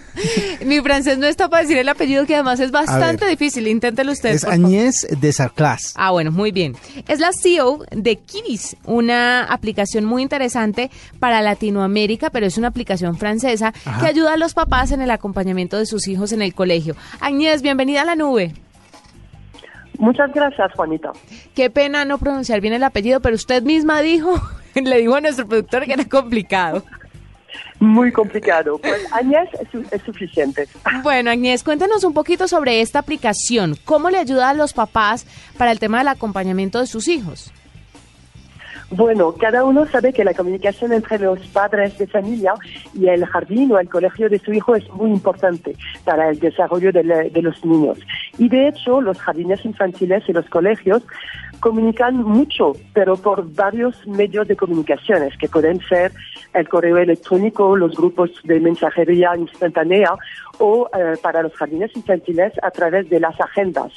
Mi 0.66 0.80
francés 0.82 1.18
no 1.18 1.28
está 1.28 1.50
para 1.50 1.64
decir 1.64 1.78
el 1.78 1.90
apellido, 1.90 2.26
que 2.26 2.36
además 2.36 2.60
es 2.60 2.72
bastante 2.72 3.28
difícil. 3.28 3.68
Inténtelo 3.68 4.12
usted. 4.12 4.32
Es 4.32 4.44
Agnès 4.44 5.08
de 5.10 5.32
Sarclas. 5.32 5.94
Ah, 5.96 6.12
bueno, 6.12 6.32
muy 6.32 6.52
bien. 6.52 6.76
Es 7.08 7.20
la 7.20 7.32
CEO 7.32 7.80
de 7.92 8.18
Kiris, 8.18 8.78
una 8.86 9.46
aplicación 9.46 10.06
muy 10.06 10.22
interesante 10.22 10.90
para 11.20 11.42
Latinoamérica, 11.42 12.30
pero 12.30 12.46
es 12.46 12.58
una 12.58 12.70
aplicación 12.70 13.18
francesa 13.18 13.74
que 14.00 14.08
ayuda 14.08 14.34
a 14.34 14.38
los 14.38 14.54
papás 14.54 14.92
en 14.92 15.02
el 15.02 15.12
acompañamiento 15.12 15.78
de 15.78 15.86
sus 15.86 16.08
hijos 16.08 16.32
en 16.32 16.42
el 16.42 16.54
colegio. 16.54 16.96
Agnès, 17.20 17.62
bienvenida 17.62 18.02
a 18.02 18.06
la 18.06 18.16
nube. 18.16 18.54
Muchas 19.98 20.32
gracias, 20.34 20.74
Juanito. 20.76 21.14
Qué 21.54 21.70
pena 21.70 22.04
no 22.04 22.18
pronunciar 22.18 22.60
bien 22.60 22.74
el 22.74 22.84
apellido, 22.84 23.22
pero 23.22 23.36
usted 23.36 23.64
misma 23.64 24.02
dijo, 24.02 24.42
le 24.84 25.00
dijo 25.00 25.16
a 25.16 25.22
nuestro 25.22 25.48
productor 25.48 25.86
que 25.86 25.94
era 25.94 26.06
complicado. 26.06 26.84
Muy 27.80 28.12
complicado. 28.12 28.78
Pues 28.78 29.02
Agnès 29.12 29.50
es, 29.92 30.02
suficiente. 30.02 30.68
Bueno, 31.04 31.32
Agnès, 31.32 31.64
cuéntanos 31.64 32.04
un 32.04 32.14
poquito 32.14 32.48
sobre 32.48 32.82
esta 32.82 33.00
aplicación. 33.00 33.78
¿Cómo 33.86 34.10
le 34.10 34.18
ayuda 34.18 34.50
a 34.50 34.54
los 34.54 34.74
papás 34.74 35.26
para 35.58 35.72
el 35.72 35.80
tema 35.80 36.00
del 36.00 36.08
acompañamiento 36.10 36.80
de 36.80 36.88
sus 36.88 37.08
hijos? 37.08 37.52
Bueno, 38.92 39.34
cada 39.34 39.64
uno 39.64 39.88
sabe 39.88 40.14
que 40.14 40.24
la 40.24 40.36
comunicación 40.36 40.94
entre 40.94 41.18
los 41.18 41.40
padres 41.48 41.98
de 41.98 42.06
familia 42.06 42.54
y 42.94 43.08
el 43.08 43.26
jardín 43.26 43.72
o 43.72 43.80
el 43.80 43.90
colegio 43.90 44.30
de 44.30 44.38
su 44.38 44.54
hijo 44.54 44.76
es 44.76 44.88
muy 44.92 45.10
importante 45.10 45.76
para 46.04 46.30
el 46.30 46.40
desarrollo 46.40 46.92
de, 46.92 47.04
los 47.42 47.66
niños. 47.66 47.98
Y 48.38 48.48
de 48.48 48.68
hecho, 48.68 49.02
los 49.02 49.20
jardines 49.20 49.66
infantiles 49.66 50.24
y 50.28 50.34
los 50.34 50.46
colegios 50.50 51.02
comunican 51.62 52.18
mucho, 52.18 52.74
pero 52.94 53.16
por 53.16 53.52
varios 53.56 54.06
medios 54.06 54.48
de 54.48 54.56
comunicaciones, 54.56 55.36
que 55.38 55.50
pueden 55.50 55.80
ser 55.88 56.12
el 56.54 56.70
correo 56.70 56.98
electrónico, 56.98 57.76
los 57.76 57.96
grupos 57.96 58.30
de 58.44 58.60
mensajería 58.60 59.36
instantánea 59.36 60.14
o 60.60 60.88
eh, 60.96 61.16
para 61.22 61.42
los 61.42 61.54
jardines 61.56 61.96
infantiles 61.96 62.54
a 62.62 62.70
través 62.70 63.10
de 63.10 63.20
las 63.20 63.40
agendas. 63.42 63.92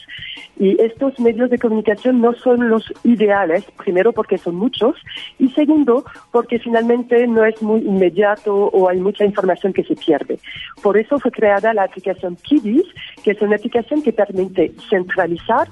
Y 0.58 0.80
estos 0.82 1.18
medios 1.20 1.50
de 1.50 1.58
comunicación 1.58 2.20
no 2.20 2.34
son 2.34 2.68
los 2.68 2.92
ideales, 3.04 3.64
primero 3.76 4.12
porque 4.12 4.38
son 4.38 4.56
muchos 4.56 4.96
y 5.38 5.48
segundo 5.50 6.04
porque 6.32 6.58
finalmente 6.58 7.26
no 7.26 7.44
es 7.44 7.60
muy 7.62 7.80
inmediato 7.80 8.54
o 8.54 8.88
hay 8.88 8.98
mucha 8.98 9.24
información 9.24 9.72
que 9.72 9.84
se 9.84 9.94
pierde. 9.94 10.38
Por 10.82 10.98
eso 10.98 11.18
fue 11.18 11.30
creada 11.30 11.72
la 11.74 11.84
aplicación 11.84 12.36
Kiddies, 12.36 12.86
que 13.22 13.32
es 13.32 13.42
una 13.42 13.56
aplicación 13.56 14.02
que 14.02 14.12
permite 14.12 14.72
centralizar 14.90 15.68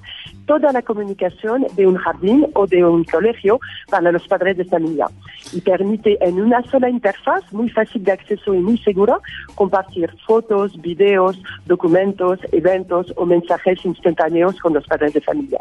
toda 0.46 0.72
la 0.72 0.82
comunicación 0.82 1.66
de 1.74 1.86
un 1.86 1.96
jardín 1.96 2.46
o 2.54 2.66
de 2.66 2.84
un 2.84 3.04
colegio 3.04 3.58
para 3.90 4.12
los 4.12 4.26
padres 4.28 4.56
de 4.56 4.64
familia 4.64 5.08
y 5.52 5.60
permite 5.60 6.16
en 6.20 6.40
una 6.40 6.62
sola 6.70 6.88
interfaz 6.88 7.52
muy 7.52 7.68
fácil 7.70 8.04
de 8.04 8.12
acceso 8.12 8.54
y 8.54 8.58
muy 8.58 8.78
segura 8.78 9.18
compartir 9.54 10.10
fotos, 10.26 10.80
videos, 10.80 11.38
documentos, 11.66 12.38
eventos 12.52 13.12
o 13.16 13.26
mensajes 13.26 13.84
instantáneos 13.84 14.58
con 14.60 14.75
los 14.76 14.86
padres 14.86 15.12
de 15.12 15.20
familia. 15.20 15.60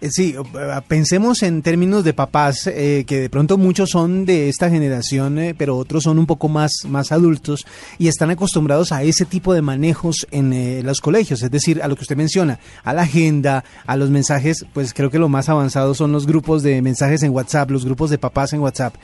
Eh, 0.00 0.10
sí, 0.10 0.34
eh, 0.36 0.80
pensemos 0.88 1.42
en 1.42 1.62
términos 1.62 2.04
de 2.04 2.12
papás, 2.12 2.66
eh, 2.66 3.04
que 3.06 3.20
de 3.20 3.30
pronto 3.30 3.56
muchos 3.56 3.90
son 3.90 4.24
de 4.24 4.48
esta 4.48 4.68
generación, 4.68 5.54
pero 5.56 5.76
otros 5.76 6.04
son 6.04 6.18
un 6.18 6.26
poco 6.26 6.48
más, 6.48 6.72
más 6.88 7.12
adultos 7.12 7.64
y 7.98 8.08
están 8.08 8.30
acostumbrados 8.30 8.92
a 8.92 9.02
ese 9.02 9.24
tipo 9.24 9.54
de 9.54 9.62
manejos 9.62 10.26
en 10.30 10.84
los 10.84 11.00
colegios, 11.00 11.42
es 11.42 11.50
decir, 11.50 11.82
a 11.82 11.88
lo 11.88 11.96
que 11.96 12.02
usted 12.02 12.16
menciona, 12.16 12.58
a 12.84 12.92
la 12.92 13.02
agenda, 13.02 13.64
a 13.86 13.96
los 13.96 14.10
mensajes, 14.10 14.66
pues 14.72 14.92
creo 14.92 15.10
que 15.10 15.18
lo 15.18 15.28
más 15.28 15.48
avanzado 15.48 15.94
son 15.94 16.12
los 16.12 16.26
grupos 16.26 16.62
de 16.62 16.82
mensajes 16.82 17.22
en 17.22 17.30
WhatsApp, 17.30 17.70
los 17.70 17.84
grupos 17.84 18.10
de 18.10 18.18
papás 18.18 18.52
en 18.52 18.60
WhatsApp. 18.60 18.94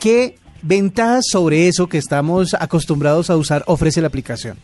¿Qué 0.00 0.36
ventajas 0.62 1.24
sobre 1.30 1.68
eso 1.68 1.88
que 1.88 1.98
estamos 1.98 2.54
acostumbrados 2.54 3.30
a 3.30 3.36
usar 3.36 3.62
ofrece 3.66 4.00
la 4.00 4.08
aplicación? 4.08 4.56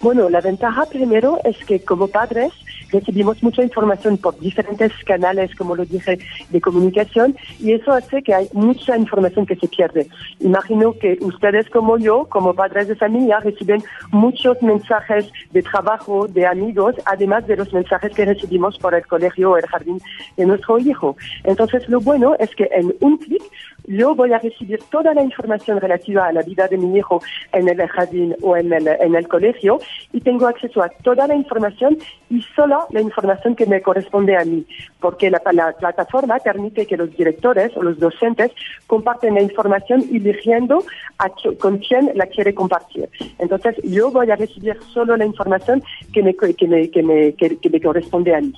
Bueno, 0.00 0.28
la 0.28 0.40
ventaja 0.40 0.86
primero 0.86 1.38
es 1.44 1.56
que 1.64 1.80
como 1.80 2.06
padres 2.06 2.52
recibimos 2.92 3.42
mucha 3.42 3.62
información 3.62 4.16
por 4.16 4.38
diferentes 4.38 4.92
canales, 5.04 5.54
como 5.56 5.74
lo 5.74 5.84
dije, 5.84 6.18
de 6.50 6.60
comunicación 6.60 7.36
y 7.58 7.72
eso 7.72 7.92
hace 7.92 8.22
que 8.22 8.32
hay 8.32 8.48
mucha 8.52 8.96
información 8.96 9.44
que 9.44 9.56
se 9.56 9.68
pierde. 9.68 10.08
Imagino 10.40 10.92
que 10.92 11.18
ustedes 11.20 11.68
como 11.70 11.98
yo, 11.98 12.26
como 12.26 12.54
padres 12.54 12.88
de 12.88 12.96
familia, 12.96 13.40
reciben 13.40 13.82
muchos 14.12 14.62
mensajes 14.62 15.30
de 15.50 15.62
trabajo, 15.62 16.28
de 16.28 16.46
amigos, 16.46 16.94
además 17.04 17.46
de 17.46 17.56
los 17.56 17.72
mensajes 17.72 18.12
que 18.12 18.24
recibimos 18.24 18.78
por 18.78 18.94
el 18.94 19.06
colegio 19.06 19.50
o 19.50 19.56
el 19.56 19.66
jardín 19.66 20.00
de 20.36 20.46
nuestro 20.46 20.78
hijo. 20.78 21.16
Entonces, 21.44 21.88
lo 21.88 22.00
bueno 22.00 22.36
es 22.38 22.54
que 22.54 22.68
en 22.72 22.94
un 23.00 23.18
clic 23.18 23.42
yo 23.88 24.14
voy 24.14 24.32
a 24.32 24.38
recibir 24.38 24.80
toda 24.90 25.14
la 25.14 25.22
información 25.22 25.80
relativa 25.80 26.26
a 26.26 26.32
la 26.32 26.42
vida 26.42 26.68
de 26.68 26.76
mi 26.76 26.98
hijo 26.98 27.22
en 27.52 27.68
el 27.68 27.88
jardín 27.88 28.36
o 28.42 28.56
en 28.56 28.72
el, 28.72 28.86
en 28.86 29.14
el 29.14 29.26
colegio 29.26 29.80
y 30.12 30.20
tengo 30.20 30.46
acceso 30.46 30.82
a 30.82 30.90
toda 30.90 31.26
la 31.26 31.34
información 31.34 31.98
y 32.28 32.42
solo 32.54 32.86
la 32.90 33.00
información 33.00 33.56
que 33.56 33.66
me 33.66 33.80
corresponde 33.80 34.36
a 34.36 34.44
mí, 34.44 34.66
porque 35.00 35.30
la, 35.30 35.40
plataforma 35.78 36.38
permite 36.38 36.86
que 36.86 36.96
los 36.96 37.10
directores 37.16 37.74
o 37.76 37.82
los 37.82 37.98
docentes 37.98 38.52
comparten 38.86 39.34
la 39.34 39.42
información 39.42 40.04
eligiendo 40.12 40.84
a 41.18 41.30
con 41.58 41.78
quién 41.78 42.10
la 42.14 42.26
quiere 42.26 42.54
compartir. 42.54 43.08
Entonces 43.38 43.76
yo 43.82 44.10
voy 44.10 44.30
a 44.30 44.36
recibir 44.36 44.78
solo 44.92 45.16
la 45.16 45.24
información 45.24 45.82
que 46.12 46.22
me, 46.22 46.34
que 46.34 46.66
me, 46.66 46.90
que 46.90 47.02
me, 47.02 47.32
que 47.34 47.70
me 47.70 47.80
corresponde 47.80 48.34
a 48.34 48.40
mí. 48.40 48.52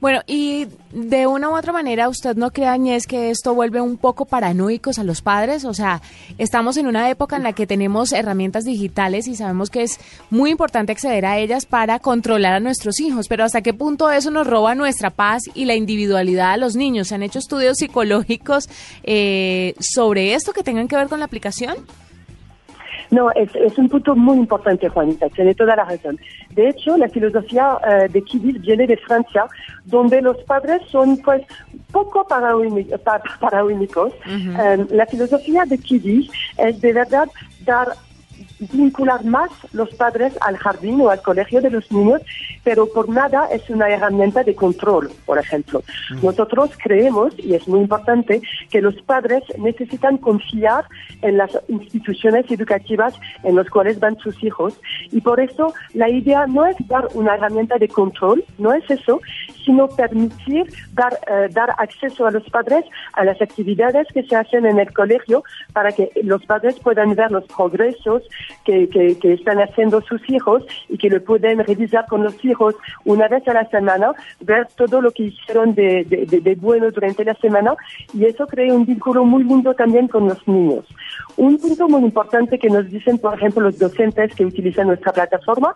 Bueno, 0.00 0.20
y 0.26 0.66
de 0.92 1.26
una 1.26 1.48
u 1.48 1.56
otra 1.56 1.72
manera, 1.72 2.08
¿usted 2.08 2.36
no 2.36 2.50
cree, 2.50 2.68
Añez, 2.68 3.06
que 3.06 3.30
esto 3.30 3.54
vuelve 3.54 3.80
un 3.80 3.96
poco 3.96 4.24
paranoicos 4.24 4.98
a 4.98 5.04
los 5.04 5.22
padres? 5.22 5.64
O 5.64 5.74
sea, 5.74 6.02
estamos 6.38 6.76
en 6.76 6.86
una 6.86 7.08
época 7.10 7.36
en 7.36 7.42
la 7.42 7.52
que 7.52 7.66
tenemos 7.66 8.12
herramientas 8.12 8.64
digitales 8.64 9.26
y 9.26 9.36
sabemos 9.36 9.70
que 9.70 9.82
es 9.82 9.98
muy 10.30 10.50
importante 10.50 10.92
acceder 10.92 11.26
a 11.26 11.38
ellas 11.38 11.66
para 11.66 11.98
controlar 11.98 12.54
a 12.54 12.60
nuestros 12.60 13.00
hijos, 13.00 13.28
pero 13.28 13.44
¿hasta 13.44 13.62
qué 13.62 13.74
punto 13.74 14.10
eso 14.10 14.30
nos 14.30 14.46
roba 14.46 14.74
nuestra 14.74 15.10
paz 15.10 15.42
y 15.54 15.64
la 15.64 15.74
individualidad 15.74 16.52
a 16.52 16.56
los 16.56 16.76
niños? 16.76 17.08
¿Se 17.08 17.14
han 17.14 17.22
hecho 17.22 17.38
estudios 17.38 17.78
psicológicos 17.78 18.68
eh, 19.02 19.74
sobre 19.80 20.34
esto 20.34 20.52
que 20.52 20.62
tengan 20.62 20.88
que 20.88 20.96
ver 20.96 21.08
con 21.08 21.18
la 21.18 21.26
aplicación? 21.26 21.76
No, 23.14 23.30
es, 23.32 23.54
es, 23.54 23.78
un 23.78 23.88
punto 23.88 24.16
muy 24.16 24.36
importante, 24.38 24.88
Juanita, 24.88 25.28
tiene 25.28 25.54
toda 25.54 25.76
la 25.76 25.84
razón. 25.84 26.18
De 26.50 26.68
hecho, 26.70 26.96
la 26.96 27.08
filosofía 27.08 27.76
uh, 27.76 28.12
de 28.12 28.22
Kidis 28.22 28.60
viene 28.60 28.88
de 28.88 28.96
Francia, 28.96 29.46
donde 29.84 30.20
los 30.20 30.36
padres 30.44 30.82
son 30.90 31.16
pues 31.18 31.42
poco 31.92 32.26
paranoicos. 32.26 34.12
Uh 34.26 34.30
-huh. 34.30 34.80
um, 34.80 34.86
la 34.90 35.06
filosofía 35.06 35.64
de 35.64 35.78
Kidis 35.78 36.28
es 36.58 36.80
de 36.80 36.92
verdad 36.92 37.28
dar 37.64 37.88
vincular 38.72 39.24
más 39.24 39.50
los 39.72 39.92
padres 39.94 40.32
al 40.40 40.56
jardín 40.56 41.00
o 41.00 41.10
al 41.10 41.22
colegio 41.22 41.60
de 41.60 41.70
los 41.70 41.90
niños, 41.90 42.22
pero 42.62 42.86
por 42.86 43.08
nada 43.08 43.46
es 43.52 43.68
una 43.70 43.88
herramienta 43.88 44.42
de 44.42 44.54
control, 44.54 45.10
por 45.26 45.38
ejemplo. 45.38 45.82
Nosotros 46.22 46.70
creemos, 46.82 47.34
y 47.38 47.54
es 47.54 47.66
muy 47.68 47.80
importante, 47.80 48.40
que 48.70 48.80
los 48.80 48.94
padres 49.02 49.42
necesitan 49.58 50.18
confiar 50.18 50.84
en 51.22 51.38
las 51.38 51.50
instituciones 51.68 52.50
educativas 52.50 53.14
en 53.42 53.56
las 53.56 53.68
cuales 53.68 53.98
van 54.00 54.16
sus 54.18 54.42
hijos, 54.42 54.80
y 55.10 55.20
por 55.20 55.40
eso 55.40 55.74
la 55.92 56.08
idea 56.08 56.46
no 56.46 56.64
es 56.66 56.76
dar 56.86 57.08
una 57.14 57.34
herramienta 57.34 57.76
de 57.78 57.88
control, 57.88 58.44
no 58.58 58.72
es 58.72 58.88
eso, 58.90 59.20
sino 59.64 59.88
permitir 59.88 60.66
dar, 60.92 61.18
uh, 61.28 61.52
dar 61.52 61.74
acceso 61.78 62.26
a 62.26 62.30
los 62.30 62.44
padres 62.50 62.84
a 63.14 63.24
las 63.24 63.40
actividades 63.40 64.06
que 64.12 64.22
se 64.22 64.36
hacen 64.36 64.66
en 64.66 64.78
el 64.78 64.92
colegio 64.92 65.42
para 65.72 65.92
que 65.92 66.10
los 66.22 66.44
padres 66.44 66.78
puedan 66.80 67.14
ver 67.14 67.30
los 67.30 67.44
progresos 67.44 68.22
que, 68.64 69.18
están 69.22 69.58
haciendo 69.58 70.00
sus 70.02 70.20
hijos 70.30 70.64
y 70.88 70.98
que 70.98 71.10
lo 71.10 71.22
pueden 71.22 71.58
revisar 71.58 72.06
con 72.06 72.22
los 72.22 72.42
hijos 72.44 72.74
una 73.04 73.28
vez 73.28 73.46
a 73.48 73.54
la 73.54 73.68
semana, 73.68 74.12
ver 74.40 74.66
todo 74.76 75.00
lo 75.00 75.10
que 75.10 75.24
hicieron 75.24 75.74
de 75.74 76.56
bueno 76.60 76.90
durante 76.90 77.24
la 77.24 77.34
semana 77.34 77.74
y 78.12 78.24
eso 78.24 78.46
crea 78.46 78.72
un 78.72 78.86
vínculo 78.86 79.24
muy 79.24 79.44
lindo 79.44 79.74
también 79.74 80.08
con 80.08 80.28
los 80.28 80.46
niños. 80.48 80.84
Un 81.36 81.58
punto 81.58 81.88
muy 81.88 82.02
importante 82.02 82.58
que 82.58 82.70
nos 82.70 82.88
dicen, 82.90 83.18
por 83.18 83.34
ejemplo, 83.34 83.62
los 83.62 83.78
docentes 83.78 84.34
que 84.34 84.44
utilizan 84.44 84.86
nuestra 84.86 85.12
plataforma 85.12 85.72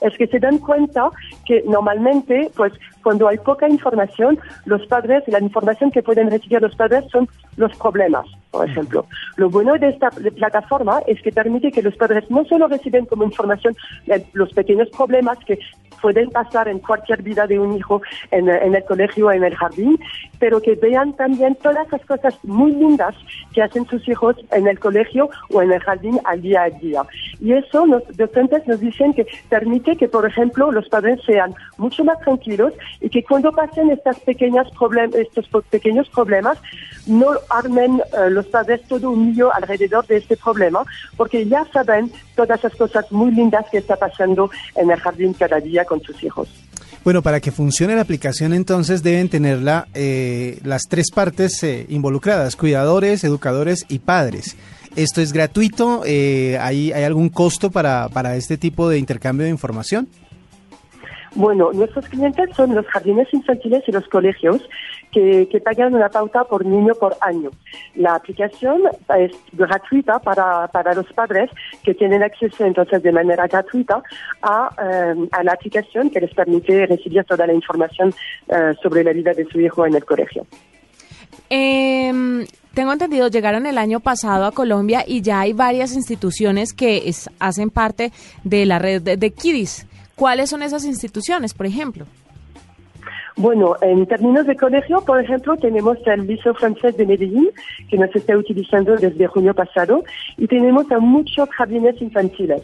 es 0.00 0.16
que 0.16 0.26
se 0.26 0.38
dan 0.38 0.58
cuenta 0.58 1.10
que 1.44 1.62
normalmente, 1.66 2.50
pues, 2.56 2.72
cuando 3.02 3.28
hay 3.28 3.38
poca 3.38 3.68
información, 3.68 4.38
los 4.64 4.86
padres, 4.86 5.22
la 5.26 5.40
información 5.40 5.90
que 5.90 6.02
pueden 6.02 6.30
recibir 6.30 6.62
los 6.62 6.74
padres 6.76 7.04
son 7.10 7.28
los 7.56 7.76
problemas, 7.76 8.26
por 8.52 8.68
ejemplo. 8.68 9.06
Lo 9.36 9.50
bueno 9.50 9.74
de 9.78 9.88
esta 9.88 10.10
plataforma 10.10 11.00
es 11.06 11.20
que 11.22 11.32
permite 11.32 11.72
que 11.72 11.82
los 11.82 11.96
padres 11.96 12.30
no 12.30 12.44
solo 12.44 12.68
reciben 12.68 13.06
como 13.06 13.24
información 13.24 13.74
los 14.34 14.52
pequeños 14.52 14.88
problemas 14.90 15.38
que 15.44 15.58
pueden 16.02 16.28
pasar 16.30 16.68
en 16.68 16.80
cualquier 16.80 17.22
vida 17.22 17.46
de 17.46 17.58
un 17.58 17.76
hijo 17.76 18.02
en, 18.30 18.48
en 18.48 18.74
el 18.74 18.84
colegio 18.84 19.32
en 19.32 19.44
el 19.44 19.54
jardín, 19.54 19.98
pero 20.38 20.60
que 20.60 20.74
vean 20.74 21.14
también 21.14 21.54
todas 21.54 21.86
las 21.90 22.04
cosas 22.04 22.34
muy 22.42 22.72
lindas 22.72 23.14
que 23.54 23.62
hacen 23.62 23.86
sus 23.86 24.06
hijos 24.08 24.36
en 24.50 24.66
el 24.66 24.78
colegio 24.78 25.30
o 25.50 25.62
en 25.62 25.72
el 25.72 25.80
jardín 25.80 26.18
al 26.24 26.42
día 26.42 26.62
a 26.64 26.70
día. 26.70 27.02
Y 27.40 27.52
eso 27.52 27.86
los 27.86 28.02
docentes 28.16 28.66
nos 28.66 28.80
dicen 28.80 29.14
que 29.14 29.26
permite 29.48 29.96
que, 29.96 30.08
por 30.08 30.26
ejemplo, 30.26 30.72
los 30.72 30.88
padres 30.88 31.20
sean 31.24 31.54
mucho 31.78 32.04
más 32.04 32.18
tranquilos 32.20 32.72
y 33.00 33.08
que 33.08 33.22
cuando 33.22 33.52
pasen 33.52 33.90
estas 33.90 34.18
pequeñas 34.20 34.68
problem 34.78 35.10
estos 35.14 35.48
pequeños 35.70 36.08
problemas, 36.08 36.58
no 37.06 37.26
armen 37.50 37.92
uh, 37.94 38.30
los 38.30 38.46
padres 38.46 38.82
todo 38.88 39.10
un 39.10 39.32
lío 39.32 39.52
alrededor 39.54 40.06
de 40.06 40.16
este 40.18 40.36
problema, 40.36 40.84
porque 41.16 41.46
ya 41.46 41.64
saben 41.72 42.10
todas 42.34 42.62
las 42.62 42.74
cosas 42.76 43.10
muy 43.12 43.30
lindas 43.30 43.66
que 43.70 43.78
está 43.78 43.96
pasando 43.96 44.50
en 44.76 44.90
el 44.90 44.98
jardín 45.00 45.34
cada 45.34 45.60
día 45.60 45.84
con 45.92 46.02
sus 46.02 46.24
hijos. 46.24 46.48
Bueno, 47.04 47.20
para 47.20 47.40
que 47.40 47.52
funcione 47.52 47.94
la 47.94 48.00
aplicación 48.00 48.54
entonces 48.54 49.02
deben 49.02 49.28
tenerla 49.28 49.88
eh, 49.92 50.58
las 50.64 50.84
tres 50.88 51.10
partes 51.10 51.62
eh, 51.62 51.84
involucradas, 51.90 52.56
cuidadores, 52.56 53.24
educadores 53.24 53.84
y 53.90 53.98
padres. 53.98 54.56
¿Esto 54.96 55.20
es 55.20 55.34
gratuito? 55.34 56.02
Eh, 56.06 56.56
¿hay, 56.62 56.92
¿Hay 56.92 57.04
algún 57.04 57.28
costo 57.28 57.70
para, 57.70 58.08
para 58.08 58.36
este 58.36 58.56
tipo 58.56 58.88
de 58.88 58.98
intercambio 58.98 59.44
de 59.44 59.50
información? 59.50 60.08
Bueno, 61.34 61.72
nuestros 61.72 62.08
clientes 62.08 62.50
son 62.54 62.74
los 62.74 62.86
jardines 62.86 63.26
infantiles 63.32 63.82
y 63.86 63.92
los 63.92 64.06
colegios 64.08 64.60
que, 65.10 65.62
pagan 65.64 65.94
una 65.94 66.08
pauta 66.08 66.44
por 66.44 66.64
niño 66.66 66.94
por 66.94 67.16
año. 67.20 67.50
La 67.94 68.16
aplicación 68.16 68.82
es 69.18 69.32
gratuita 69.52 70.18
para, 70.18 70.68
para 70.68 70.94
los 70.94 71.10
padres 71.12 71.50
que 71.82 71.94
tienen 71.94 72.22
acceso 72.22 72.64
entonces 72.64 73.02
de 73.02 73.12
manera 73.12 73.46
gratuita 73.46 74.02
a, 74.42 75.12
um, 75.14 75.28
a 75.30 75.42
la 75.42 75.52
aplicación 75.52 76.10
que 76.10 76.20
les 76.20 76.34
permite 76.34 76.86
recibir 76.86 77.24
toda 77.24 77.46
la 77.46 77.52
información 77.52 78.12
uh, 78.48 78.74
sobre 78.82 79.04
la 79.04 79.12
vida 79.12 79.32
de 79.32 79.44
su 79.46 79.60
hijo 79.60 79.86
en 79.86 79.94
el 79.94 80.04
colegio. 80.04 80.46
Eh, 81.48 82.46
tengo 82.74 82.92
entendido, 82.92 83.28
llegaron 83.28 83.66
el 83.66 83.76
año 83.76 84.00
pasado 84.00 84.46
a 84.46 84.52
Colombia 84.52 85.04
y 85.06 85.20
ya 85.20 85.40
hay 85.40 85.52
varias 85.52 85.94
instituciones 85.94 86.72
que 86.72 87.08
es, 87.08 87.28
hacen 87.38 87.68
parte 87.68 88.12
de 88.44 88.64
la 88.64 88.78
red 88.78 89.02
de 89.02 89.30
Kidis. 89.30 89.86
¿Cuáles 90.16 90.50
son 90.50 90.62
esas 90.62 90.84
instituciones, 90.84 91.54
por 91.54 91.66
ejemplo? 91.66 92.06
Bueno, 93.36 93.76
en 93.80 94.06
términos 94.06 94.46
de 94.46 94.56
colegio, 94.56 95.00
por 95.00 95.20
ejemplo, 95.20 95.56
tenemos 95.56 95.96
el 96.06 96.26
Liceo 96.26 96.54
Francés 96.54 96.96
de 96.96 97.06
Medellín, 97.06 97.48
que 97.88 97.96
nos 97.96 98.14
está 98.14 98.36
utilizando 98.36 98.96
desde 98.96 99.26
junio 99.26 99.54
pasado, 99.54 100.04
y 100.36 100.46
tenemos 100.46 100.90
a 100.92 100.98
muchos 100.98 101.48
jardines 101.50 102.00
infantiles 102.02 102.62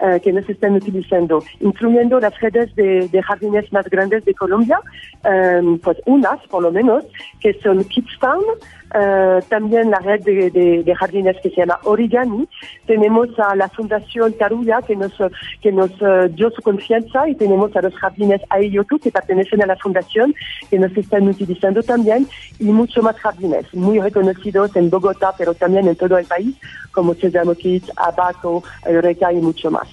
uh, 0.00 0.18
que 0.20 0.32
nos 0.32 0.48
están 0.48 0.74
utilizando, 0.74 1.42
incluyendo 1.60 2.18
las 2.18 2.38
redes 2.40 2.74
de, 2.76 3.08
de 3.08 3.22
jardines 3.22 3.70
más 3.72 3.88
grandes 3.90 4.24
de 4.24 4.34
Colombia, 4.34 4.80
um, 5.24 5.78
pues 5.78 5.98
unas 6.06 6.40
por 6.48 6.62
lo 6.62 6.72
menos, 6.72 7.04
que 7.40 7.52
son 7.60 7.84
Kids 7.84 8.18
Town, 8.18 8.44
Uh, 8.94 9.42
también 9.48 9.90
la 9.90 9.98
red 9.98 10.22
de, 10.22 10.48
de, 10.50 10.94
jardines 10.94 11.36
que 11.42 11.50
se 11.50 11.56
llama 11.56 11.80
Origami. 11.82 12.48
Tenemos 12.86 13.28
a 13.36 13.56
la 13.56 13.68
Fundación 13.68 14.32
Carulla 14.34 14.80
que 14.80 14.94
nos, 14.94 15.12
que 15.60 15.72
nos 15.72 15.90
uh, 16.00 16.28
dio 16.30 16.50
su 16.50 16.62
confianza 16.62 17.28
y 17.28 17.34
tenemos 17.34 17.74
a 17.76 17.82
los 17.82 17.94
jardines 17.96 18.40
Ayotu 18.48 18.98
que 19.00 19.10
pertenecen 19.10 19.60
a 19.62 19.66
la 19.66 19.76
fundación 19.76 20.05
que 20.70 20.78
nos 20.78 20.96
están 20.96 21.28
utilizando 21.28 21.82
también 21.82 22.28
y 22.58 22.64
muchos 22.64 23.02
más 23.02 23.16
jardines 23.16 23.72
muy 23.74 24.00
reconocidos 24.00 24.74
en 24.76 24.90
Bogotá 24.90 25.34
pero 25.36 25.54
también 25.54 25.88
en 25.88 25.96
todo 25.96 26.18
el 26.18 26.26
país 26.26 26.56
como 26.92 27.14
Sesamo 27.14 27.54
Kids, 27.54 27.90
Abaco, 27.96 28.64
Eureka 28.84 29.32
y 29.32 29.36
mucho 29.36 29.70
más. 29.70 29.86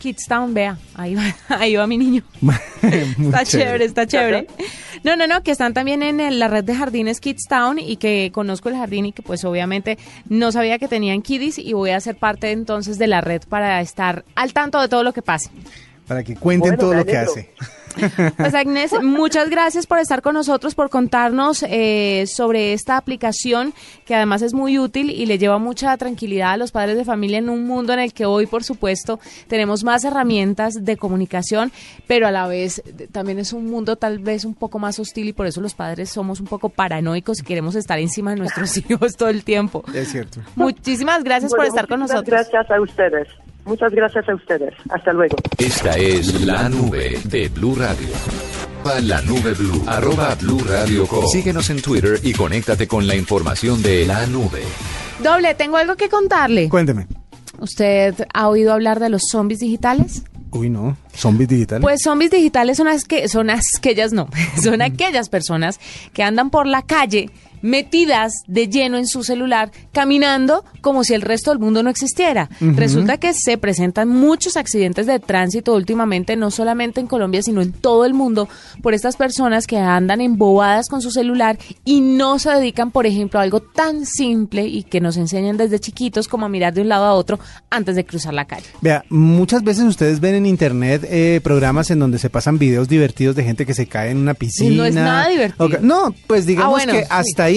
Kids 0.00 0.26
Town, 0.26 0.54
vea, 0.54 0.78
ahí 0.94 1.14
va, 1.14 1.22
ahí 1.50 1.76
va 1.76 1.86
mi 1.86 1.98
niño. 1.98 2.22
está 2.82 3.44
chévere, 3.44 3.84
está 3.84 4.06
chévere. 4.06 4.46
No, 5.04 5.14
no, 5.14 5.26
no, 5.26 5.42
que 5.42 5.52
están 5.52 5.74
también 5.74 6.02
en 6.02 6.20
el, 6.20 6.38
la 6.38 6.48
red 6.48 6.64
de 6.64 6.74
jardines 6.74 7.20
Kids 7.20 7.46
Town 7.48 7.78
y 7.78 7.96
que 7.96 8.30
conozco 8.32 8.70
el 8.70 8.76
jardín 8.76 9.06
y 9.06 9.12
que 9.12 9.22
pues 9.22 9.44
obviamente 9.44 9.98
no 10.28 10.50
sabía 10.50 10.78
que 10.78 10.88
tenían 10.88 11.20
kiddies 11.22 11.58
y 11.58 11.74
voy 11.74 11.90
a 11.90 12.00
ser 12.00 12.16
parte 12.16 12.50
entonces 12.50 12.98
de 12.98 13.06
la 13.06 13.20
red 13.20 13.42
para 13.48 13.80
estar 13.82 14.24
al 14.34 14.52
tanto 14.52 14.80
de 14.80 14.88
todo 14.88 15.04
lo 15.04 15.12
que 15.12 15.22
pase. 15.22 15.50
Para 16.08 16.24
que 16.24 16.34
cuenten 16.34 16.76
bueno, 16.76 16.78
todo 16.78 16.94
lo 16.94 17.04
que 17.04 17.18
hace. 17.18 17.50
Pues 18.36 18.54
Agnes, 18.54 18.92
muchas 19.02 19.50
gracias 19.50 19.86
por 19.86 19.98
estar 19.98 20.22
con 20.22 20.34
nosotros, 20.34 20.74
por 20.74 20.90
contarnos 20.90 21.64
eh, 21.68 22.24
sobre 22.26 22.72
esta 22.72 22.96
aplicación 22.96 23.72
que 24.06 24.14
además 24.14 24.42
es 24.42 24.54
muy 24.54 24.78
útil 24.78 25.10
y 25.10 25.26
le 25.26 25.38
lleva 25.38 25.58
mucha 25.58 25.96
tranquilidad 25.96 26.52
a 26.52 26.56
los 26.56 26.72
padres 26.72 26.96
de 26.96 27.04
familia 27.04 27.38
en 27.38 27.48
un 27.48 27.66
mundo 27.66 27.92
en 27.92 28.00
el 28.00 28.12
que 28.12 28.26
hoy, 28.26 28.46
por 28.46 28.64
supuesto, 28.64 29.20
tenemos 29.48 29.84
más 29.84 30.04
herramientas 30.04 30.84
de 30.84 30.96
comunicación, 30.96 31.72
pero 32.06 32.26
a 32.26 32.30
la 32.30 32.46
vez 32.46 32.82
también 33.12 33.38
es 33.38 33.52
un 33.52 33.66
mundo 33.66 33.96
tal 33.96 34.18
vez 34.18 34.44
un 34.44 34.54
poco 34.54 34.78
más 34.78 34.98
hostil 34.98 35.28
y 35.28 35.32
por 35.32 35.46
eso 35.46 35.60
los 35.60 35.74
padres 35.74 36.10
somos 36.10 36.40
un 36.40 36.46
poco 36.46 36.68
paranoicos 36.68 37.40
y 37.40 37.42
queremos 37.42 37.74
estar 37.74 37.98
encima 37.98 38.30
de 38.32 38.38
nuestros 38.38 38.76
hijos 38.90 39.16
todo 39.16 39.28
el 39.28 39.44
tiempo. 39.44 39.84
Es 39.94 40.08
cierto. 40.08 40.40
Muchísimas 40.56 41.24
gracias 41.24 41.52
por 41.52 41.64
estar 41.64 41.86
con 41.86 42.00
nosotros. 42.00 42.26
Gracias 42.26 42.70
a 42.70 42.80
ustedes. 42.80 43.28
Muchas 43.64 43.92
gracias 43.92 44.28
a 44.28 44.34
ustedes. 44.34 44.74
Hasta 44.90 45.12
luego. 45.12 45.36
Esta 45.58 45.90
es 45.96 46.44
la 46.44 46.68
nube 46.68 47.18
de 47.24 47.48
Blue 47.48 47.74
Radio. 47.74 48.08
La 49.02 49.20
nube 49.22 49.52
Blue, 49.54 49.84
arroba 49.86 50.34
Blue 50.40 50.58
Radio 50.66 51.06
Síguenos 51.30 51.70
en 51.70 51.80
Twitter 51.80 52.18
y 52.22 52.32
conéctate 52.32 52.88
con 52.88 53.06
la 53.06 53.14
información 53.14 53.82
de 53.82 54.06
la 54.06 54.26
nube. 54.26 54.62
Doble, 55.22 55.54
tengo 55.54 55.76
algo 55.76 55.96
que 55.96 56.08
contarle. 56.08 56.68
Cuénteme. 56.68 57.06
¿Usted 57.60 58.14
ha 58.32 58.48
oído 58.48 58.72
hablar 58.72 58.98
de 58.98 59.10
los 59.10 59.22
zombies 59.30 59.60
digitales? 59.60 60.24
Uy, 60.50 60.70
no. 60.70 60.96
¿Zombies 61.14 61.48
digitales? 61.48 61.82
Pues 61.82 62.02
zombies 62.02 62.30
digitales 62.30 62.78
son, 62.78 62.86
las 62.86 63.04
que, 63.04 63.28
son 63.28 63.50
aquellas, 63.50 64.12
no, 64.12 64.28
son 64.62 64.82
aquellas 64.82 65.28
personas 65.28 65.78
que 66.12 66.22
andan 66.22 66.50
por 66.50 66.66
la 66.66 66.82
calle 66.82 67.30
metidas 67.62 68.32
de 68.46 68.68
lleno 68.68 68.96
en 68.96 69.06
su 69.06 69.22
celular, 69.22 69.70
caminando 69.92 70.64
como 70.80 71.04
si 71.04 71.14
el 71.14 71.22
resto 71.22 71.50
del 71.50 71.58
mundo 71.58 71.82
no 71.82 71.90
existiera. 71.90 72.48
Resulta 72.60 73.18
que 73.18 73.32
se 73.34 73.58
presentan 73.58 74.08
muchos 74.08 74.56
accidentes 74.56 75.06
de 75.06 75.18
tránsito 75.18 75.74
últimamente, 75.74 76.36
no 76.36 76.50
solamente 76.50 77.00
en 77.00 77.06
Colombia, 77.06 77.42
sino 77.42 77.62
en 77.62 77.72
todo 77.72 78.04
el 78.04 78.14
mundo, 78.14 78.48
por 78.82 78.94
estas 78.94 79.16
personas 79.16 79.66
que 79.66 79.78
andan 79.78 80.20
embobadas 80.20 80.88
con 80.88 81.02
su 81.02 81.10
celular 81.10 81.58
y 81.84 82.00
no 82.00 82.38
se 82.38 82.50
dedican, 82.50 82.90
por 82.90 83.06
ejemplo, 83.06 83.40
a 83.40 83.42
algo 83.42 83.60
tan 83.60 84.06
simple 84.06 84.66
y 84.66 84.82
que 84.82 85.00
nos 85.00 85.16
enseñan 85.16 85.56
desde 85.56 85.78
chiquitos 85.78 86.28
como 86.28 86.46
a 86.46 86.48
mirar 86.48 86.74
de 86.74 86.82
un 86.82 86.88
lado 86.88 87.04
a 87.04 87.14
otro 87.14 87.38
antes 87.70 87.96
de 87.96 88.04
cruzar 88.04 88.34
la 88.34 88.46
calle. 88.46 88.66
Vea, 88.80 89.04
muchas 89.08 89.62
veces 89.62 89.84
ustedes 89.84 90.20
ven 90.20 90.34
en 90.34 90.46
internet 90.46 91.06
eh, 91.08 91.40
programas 91.42 91.90
en 91.90 91.98
donde 91.98 92.18
se 92.18 92.30
pasan 92.30 92.58
videos 92.58 92.88
divertidos 92.88 93.36
de 93.36 93.44
gente 93.44 93.66
que 93.66 93.74
se 93.74 93.86
cae 93.86 94.10
en 94.10 94.18
una 94.18 94.34
piscina. 94.34 94.76
No 94.76 94.84
es 94.84 94.94
nada 94.94 95.28
divertido. 95.28 95.68
No, 95.82 96.14
pues 96.26 96.46
digamos 96.46 96.82
ah, 96.86 96.90
que 96.90 97.06
hasta 97.08 97.44
ahí 97.44 97.49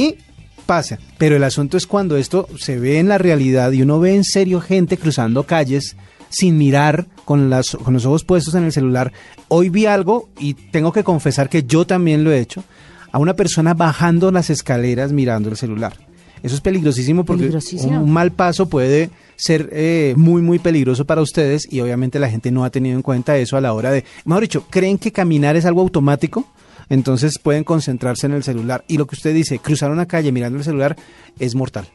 pasa. 0.66 1.00
Pero 1.18 1.36
el 1.36 1.44
asunto 1.44 1.78
es 1.78 1.88
cuando 1.88 2.18
esto 2.18 2.48
se 2.58 2.80
ve 2.80 3.00
en 3.00 3.08
la 3.08 3.18
realidad 3.18 3.72
y 3.72 3.82
uno 3.82 4.00
ve 4.00 4.16
en 4.16 4.24
serio 4.24 4.62
gente 4.62 4.98
cruzando 4.98 5.44
calles 5.44 5.96
sin 6.30 6.58
mirar, 6.58 7.08
con, 7.26 7.50
las, 7.50 7.72
con 7.72 7.94
los 7.94 8.06
ojos 8.06 8.24
puestos 8.24 8.56
en 8.56 8.64
el 8.64 8.72
celular. 8.72 9.14
Hoy 9.50 9.70
vi 9.70 9.86
algo 9.86 10.30
y 10.40 10.56
tengo 10.56 10.92
que 10.92 11.04
confesar 11.04 11.48
que 11.48 11.64
yo 11.64 11.86
también 11.86 12.24
lo 12.24 12.32
he 12.32 12.40
hecho, 12.40 12.64
a 13.12 13.20
una 13.20 13.36
persona 13.36 13.76
bajando 13.76 14.32
las 14.32 14.50
escaleras 14.50 15.12
mirando 15.12 15.50
el 15.50 15.58
celular. 15.58 15.94
Eso 16.42 16.56
es 16.56 16.62
peligrosísimo 16.62 17.24
porque 17.24 17.52
un 17.88 18.12
mal 18.12 18.32
paso 18.32 18.68
puede 18.68 19.12
ser 19.38 19.70
eh, 19.72 20.14
muy, 20.18 20.42
muy 20.42 20.60
peligroso 20.60 21.06
para 21.06 21.22
ustedes 21.22 21.72
y 21.72 21.80
obviamente 21.80 22.20
la 22.20 22.30
gente 22.30 22.52
no 22.52 22.66
ha 22.66 22.70
tenido 22.70 22.98
en 22.98 23.02
cuenta 23.02 23.38
eso 23.38 23.56
a 23.56 23.62
la 23.62 23.72
hora 23.72 23.92
de, 23.92 24.04
mejor 24.26 24.42
dicho, 24.42 24.66
¿creen 24.70 24.98
que 24.98 25.14
caminar 25.14 25.56
es 25.56 25.66
algo 25.66 25.82
automático? 25.82 26.46
Entonces 26.90 27.40
pueden 27.40 27.64
concentrarse 27.64 28.28
en 28.28 28.34
el 28.34 28.44
celular. 28.44 28.84
Y 28.88 28.98
lo 28.98 29.08
que 29.08 29.16
usted 29.16 29.34
dice, 29.34 29.60
cruzar 29.60 29.92
una 29.92 30.08
calle 30.08 30.32
mirando 30.32 30.58
el 30.58 30.64
celular 30.64 30.96
es 31.40 31.56
mortal. 31.56 31.88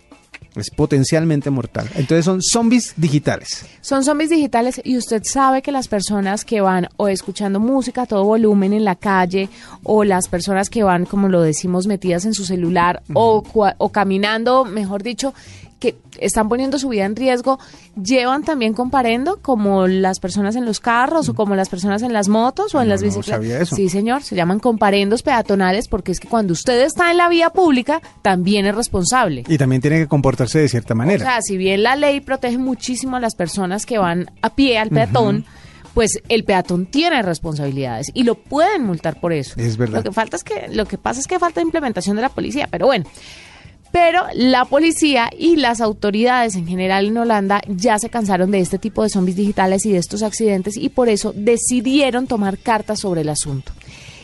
Es 0.54 0.71
potencialmente 0.71 1.50
mortal. 1.50 1.88
Entonces 1.95 2.25
son 2.25 2.42
zombies 2.42 2.95
digitales. 2.97 3.66
Son 3.80 4.02
zombies 4.02 4.30
digitales 4.30 4.80
y 4.83 4.97
usted 4.97 5.23
sabe 5.25 5.62
que 5.62 5.73
las 5.73 5.88
personas 5.88 6.45
que 6.45 6.61
van 6.61 6.88
o 6.97 7.09
escuchando 7.09 7.61
música 7.61 8.02
a 8.02 8.07
todo 8.07 8.25
volumen 8.25 8.73
en 8.73 8.85
la 8.85 8.97
calle 8.97 9.49
o 9.83 10.04
las 10.04 10.28
personas 10.28 10.71
que 10.71 10.83
van, 10.83 11.04
como 11.04 11.28
lo 11.28 11.42
decimos, 11.42 11.87
metidas 11.87 12.25
en 12.25 12.35
su 12.35 12.45
celular 12.45 13.02
o, 13.12 13.45
o 13.78 13.88
caminando, 13.90 14.64
mejor 14.64 15.02
dicho, 15.02 15.33
que 15.78 15.97
están 16.18 16.49
poniendo 16.49 16.78
su 16.78 16.88
vida 16.88 17.04
en 17.04 17.14
riesgo 17.14 17.58
llevan 18.02 18.42
también 18.42 18.75
comparendo 18.75 19.38
como 19.40 19.87
las 19.87 20.18
personas 20.18 20.56
en 20.56 20.64
los 20.64 20.80
carros 20.80 21.28
o 21.28 21.35
como 21.35 21.54
las 21.54 21.68
personas 21.68 22.02
en 22.02 22.12
las 22.12 22.28
motos 22.28 22.75
o 22.75 22.82
en 22.82 22.88
las 22.88 23.02
bicicletas. 23.02 23.68
Sí, 23.68 23.88
señor, 23.88 24.23
se 24.23 24.35
llaman 24.35 24.58
comparendos 24.58 25.23
peatonales 25.23 25.88
porque 25.88 26.12
es 26.12 26.20
que 26.20 26.28
cuando 26.28 26.52
usted 26.52 26.82
está 26.82 27.11
en 27.11 27.16
la 27.16 27.28
vía 27.28 27.50
pública 27.50 28.02
también 28.23 28.66
es 28.66 28.75
responsable. 28.75 29.44
Y 29.49 29.58
también 29.58 29.80
tiene 29.80 29.99
que 29.99 30.08
comportarse 30.08 30.58
de 30.58 30.68
cierta 30.68 30.94
manera. 30.94 31.25
O 31.25 31.26
sea, 31.26 31.42
si 31.42 31.56
bien 31.56 31.82
la 31.82 31.97
ley 31.97 32.20
protege 32.20 32.58
muchísimo 32.58 33.16
a 33.16 33.20
las 33.20 33.35
personas 33.35 33.87
que 33.87 33.99
van 33.99 34.30
a 34.42 34.54
pie 34.54 34.78
al 34.78 34.90
peatón, 34.90 35.44
pues 35.94 36.20
el 36.28 36.44
peatón 36.44 36.87
tiene 36.87 37.23
responsabilidades 37.23 38.11
y 38.14 38.25
lo 38.25 38.37
pueden 38.37 38.85
multar 38.85 39.20
por 39.20 39.32
eso. 39.32 39.54
Es 39.56 39.76
verdad. 39.76 39.99
Lo 39.99 40.02
que 40.04 40.12
falta 40.12 40.37
es 40.37 40.44
que 40.44 40.68
lo 40.70 40.87
que 40.87 40.99
pasa 40.99 41.20
es 41.20 41.26
que 41.26 41.38
falta 41.38 41.61
implementación 41.61 42.16
de 42.16 42.23
la 42.23 42.28
policía, 42.28 42.68
pero 42.70 42.87
bueno. 42.87 43.04
Pero 43.92 44.23
la 44.35 44.64
policía 44.64 45.30
y 45.37 45.57
las 45.57 45.80
autoridades 45.80 46.54
en 46.57 46.66
general 46.66 47.07
en 47.07 47.16
Holanda 47.16 47.62
ya 47.68 47.99
se 47.99 48.11
cansaron 48.11 48.50
de 48.50 48.61
este 48.61 48.78
tipo 48.78 49.02
de 49.02 49.09
zombies 49.09 49.37
digitales 49.37 49.87
y 49.87 49.92
de 49.92 49.99
estos 49.99 50.23
accidentes 50.23 50.76
y 50.76 50.90
por 50.90 51.09
eso 51.09 51.33
decidieron 51.35 52.26
tomar 52.26 52.59
cartas 52.59 53.00
sobre 53.00 53.23
el 53.23 53.28
asunto. 53.28 53.73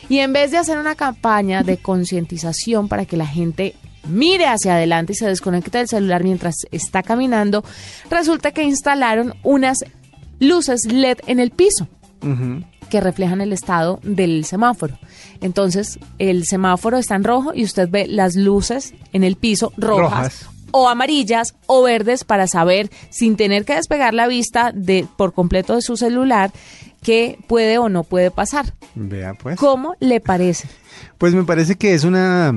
Y 0.07 0.19
en 0.19 0.33
vez 0.33 0.51
de 0.51 0.57
hacer 0.57 0.77
una 0.77 0.95
campaña 0.95 1.63
de 1.63 1.77
concientización 1.77 2.87
para 2.87 3.05
que 3.05 3.17
la 3.17 3.25
gente 3.25 3.75
mire 4.07 4.45
hacia 4.45 4.75
adelante 4.75 5.13
y 5.13 5.15
se 5.15 5.27
desconecte 5.27 5.79
del 5.79 5.87
celular 5.87 6.23
mientras 6.23 6.55
está 6.71 7.01
caminando, 7.01 7.63
resulta 8.09 8.51
que 8.51 8.63
instalaron 8.63 9.33
unas 9.41 9.83
luces 10.39 10.85
LED 10.85 11.19
en 11.25 11.39
el 11.39 11.49
piso 11.49 11.87
que 12.95 13.01
reflejan 13.01 13.41
el 13.41 13.51
estado 13.51 13.99
del 14.03 14.45
semáforo. 14.45 14.97
Entonces, 15.41 15.99
el 16.17 16.45
semáforo 16.45 16.97
está 16.97 17.15
en 17.15 17.25
rojo 17.25 17.51
y 17.53 17.65
usted 17.65 17.89
ve 17.89 18.07
las 18.07 18.37
luces 18.37 18.93
en 19.11 19.25
el 19.25 19.35
piso 19.35 19.73
rojas. 19.75 20.47
o 20.71 20.87
amarillas 20.87 21.55
o 21.67 21.83
verdes 21.83 22.23
para 22.23 22.47
saber 22.47 22.89
sin 23.09 23.35
tener 23.35 23.65
que 23.65 23.75
despegar 23.75 24.13
la 24.13 24.27
vista 24.27 24.71
de 24.73 25.05
por 25.17 25.33
completo 25.33 25.75
de 25.75 25.81
su 25.81 25.97
celular 25.97 26.53
qué 27.01 27.37
puede 27.49 27.79
o 27.79 27.89
no 27.89 28.05
puede 28.05 28.31
pasar. 28.31 28.73
Vea 28.95 29.33
pues. 29.33 29.59
¿Cómo 29.59 29.95
le 29.99 30.21
parece? 30.21 30.69
Pues 31.17 31.33
me 31.33 31.43
parece 31.43 31.75
que 31.75 31.93
es 31.93 32.05
una 32.05 32.53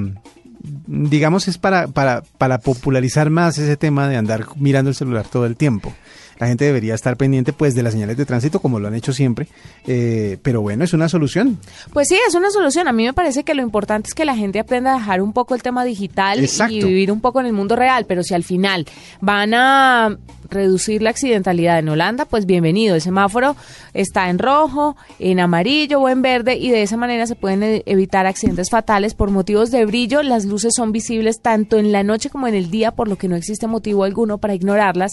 digamos 0.86 1.48
es 1.48 1.58
para 1.58 1.88
para 1.88 2.22
para 2.38 2.58
popularizar 2.58 3.30
más 3.30 3.58
ese 3.58 3.76
tema 3.76 4.08
de 4.08 4.16
andar 4.16 4.46
mirando 4.56 4.90
el 4.90 4.94
celular 4.94 5.26
todo 5.26 5.46
el 5.46 5.56
tiempo 5.56 5.92
la 6.38 6.46
gente 6.46 6.64
debería 6.64 6.94
estar 6.94 7.16
pendiente 7.16 7.52
pues 7.52 7.74
de 7.74 7.82
las 7.82 7.92
señales 7.92 8.16
de 8.16 8.24
tránsito 8.24 8.60
como 8.60 8.78
lo 8.78 8.88
han 8.88 8.94
hecho 8.94 9.12
siempre. 9.12 9.48
Eh, 9.86 10.38
pero 10.42 10.60
bueno, 10.60 10.84
es 10.84 10.92
una 10.92 11.08
solución. 11.08 11.58
Pues 11.92 12.08
sí, 12.08 12.18
es 12.26 12.34
una 12.34 12.50
solución. 12.50 12.88
A 12.88 12.92
mí 12.92 13.04
me 13.04 13.12
parece 13.12 13.44
que 13.44 13.54
lo 13.54 13.62
importante 13.62 14.08
es 14.08 14.14
que 14.14 14.24
la 14.24 14.36
gente 14.36 14.60
aprenda 14.60 14.94
a 14.94 14.98
dejar 14.98 15.20
un 15.20 15.32
poco 15.32 15.54
el 15.54 15.62
tema 15.62 15.84
digital 15.84 16.48
y 16.70 16.84
vivir 16.84 17.10
un 17.10 17.20
poco 17.20 17.40
en 17.40 17.46
el 17.46 17.52
mundo 17.52 17.76
real. 17.76 18.06
Pero 18.06 18.22
si 18.22 18.34
al 18.34 18.44
final 18.44 18.86
van 19.20 19.54
a 19.54 20.16
reducir 20.50 21.02
la 21.02 21.10
accidentalidad 21.10 21.78
en 21.78 21.88
Holanda, 21.88 22.24
pues 22.24 22.46
bienvenido. 22.46 22.94
El 22.94 23.00
semáforo 23.00 23.56
está 23.94 24.30
en 24.30 24.38
rojo, 24.38 24.96
en 25.18 25.40
amarillo 25.40 26.00
o 26.00 26.08
en 26.08 26.22
verde 26.22 26.56
y 26.56 26.70
de 26.70 26.82
esa 26.82 26.96
manera 26.96 27.26
se 27.26 27.34
pueden 27.34 27.62
e-, 27.62 27.82
evitar 27.86 28.26
accidentes 28.26 28.70
fatales 28.70 29.14
por 29.14 29.30
motivos 29.30 29.70
de 29.70 29.84
brillo. 29.84 30.22
Las 30.22 30.44
luces 30.44 30.74
son 30.74 30.92
visibles 30.92 31.40
tanto 31.40 31.78
en 31.78 31.92
la 31.92 32.02
noche 32.02 32.30
como 32.30 32.46
en 32.48 32.54
el 32.54 32.70
día, 32.70 32.92
por 32.92 33.08
lo 33.08 33.16
que 33.16 33.28
no 33.28 33.36
existe 33.36 33.66
motivo 33.66 34.04
alguno 34.04 34.38
para 34.38 34.54
ignorarlas, 34.54 35.12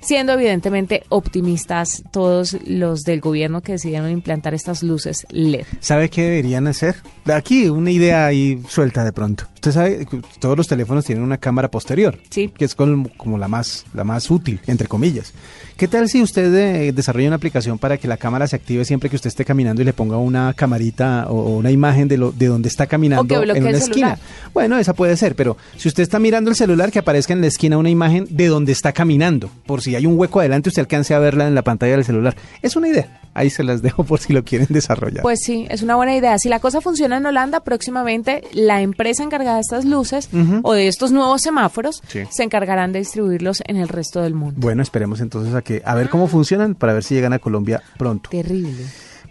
siendo 0.00 0.32
evidentemente 0.32 1.02
optimistas 1.08 2.02
todos 2.10 2.56
los 2.66 3.02
del 3.02 3.20
gobierno 3.20 3.62
que 3.62 3.72
decidieron 3.72 4.10
implantar 4.10 4.54
estas 4.54 4.82
luces 4.82 5.26
LED. 5.30 5.64
¿Sabe 5.80 6.08
qué 6.10 6.22
deberían 6.22 6.66
hacer? 6.66 6.96
Aquí 7.26 7.68
una 7.68 7.90
idea 7.90 8.26
ahí 8.26 8.60
suelta 8.68 9.04
de 9.04 9.12
pronto. 9.12 9.46
Usted 9.64 9.80
sabe 9.80 10.04
que 10.04 10.20
todos 10.40 10.58
los 10.58 10.68
teléfonos 10.68 11.06
tienen 11.06 11.24
una 11.24 11.38
cámara 11.38 11.70
posterior, 11.70 12.18
sí. 12.28 12.48
que 12.54 12.66
es 12.66 12.74
como, 12.74 13.08
como 13.16 13.38
la 13.38 13.48
más 13.48 13.86
la 13.94 14.04
más 14.04 14.30
útil 14.30 14.60
entre 14.66 14.88
comillas. 14.88 15.32
¿Qué 15.78 15.88
tal 15.88 16.10
si 16.10 16.22
usted 16.22 16.54
eh, 16.54 16.92
desarrolla 16.92 17.28
una 17.28 17.36
aplicación 17.36 17.78
para 17.78 17.96
que 17.96 18.06
la 18.06 18.18
cámara 18.18 18.46
se 18.46 18.56
active 18.56 18.84
siempre 18.84 19.08
que 19.08 19.16
usted 19.16 19.28
esté 19.28 19.46
caminando 19.46 19.80
y 19.80 19.86
le 19.86 19.94
ponga 19.94 20.18
una 20.18 20.52
camarita 20.52 21.28
o 21.30 21.56
una 21.56 21.70
imagen 21.70 22.08
de, 22.08 22.18
lo, 22.18 22.30
de 22.30 22.46
donde 22.46 22.68
está 22.68 22.86
caminando 22.86 23.42
en 23.42 23.66
una 23.66 23.78
esquina? 23.78 24.18
Bueno, 24.52 24.76
esa 24.76 24.92
puede 24.92 25.16
ser, 25.16 25.34
pero 25.34 25.56
si 25.78 25.88
usted 25.88 26.02
está 26.02 26.18
mirando 26.18 26.50
el 26.50 26.56
celular, 26.56 26.92
que 26.92 26.98
aparezca 26.98 27.32
en 27.32 27.40
la 27.40 27.46
esquina 27.46 27.78
una 27.78 27.90
imagen 27.90 28.28
de 28.30 28.46
donde 28.48 28.70
está 28.70 28.92
caminando, 28.92 29.50
por 29.66 29.80
si 29.80 29.96
hay 29.96 30.04
un 30.04 30.18
hueco 30.18 30.40
adelante, 30.40 30.68
usted 30.68 30.82
alcance 30.82 31.14
a 31.14 31.18
verla 31.18 31.48
en 31.48 31.54
la 31.54 31.62
pantalla 31.62 31.96
del 31.96 32.04
celular. 32.04 32.36
Es 32.60 32.76
una 32.76 32.88
idea. 32.88 33.20
Ahí 33.34 33.50
se 33.50 33.64
las 33.64 33.82
dejo 33.82 34.04
por 34.04 34.20
si 34.20 34.32
lo 34.32 34.44
quieren 34.44 34.68
desarrollar. 34.70 35.22
Pues 35.22 35.40
sí, 35.42 35.66
es 35.68 35.82
una 35.82 35.96
buena 35.96 36.14
idea. 36.14 36.38
Si 36.38 36.48
la 36.48 36.60
cosa 36.60 36.80
funciona 36.80 37.16
en 37.16 37.26
Holanda, 37.26 37.60
próximamente 37.60 38.44
la 38.52 38.80
empresa 38.80 39.24
encargada 39.24 39.53
de 39.54 39.60
estas 39.60 39.84
luces 39.84 40.28
o 40.62 40.72
de 40.72 40.88
estos 40.88 41.12
nuevos 41.12 41.42
semáforos 41.42 42.02
se 42.06 42.42
encargarán 42.42 42.92
de 42.92 43.00
distribuirlos 43.00 43.62
en 43.66 43.76
el 43.76 43.88
resto 43.88 44.20
del 44.22 44.34
mundo. 44.34 44.56
Bueno, 44.58 44.82
esperemos 44.82 45.20
entonces 45.20 45.54
a 45.54 45.62
que 45.62 45.82
a 45.84 45.94
ver 45.94 46.08
cómo 46.08 46.26
funcionan 46.26 46.74
para 46.74 46.92
ver 46.92 47.04
si 47.04 47.14
llegan 47.14 47.32
a 47.32 47.38
Colombia 47.38 47.82
pronto. 47.98 48.30
Terrible. 48.30 48.84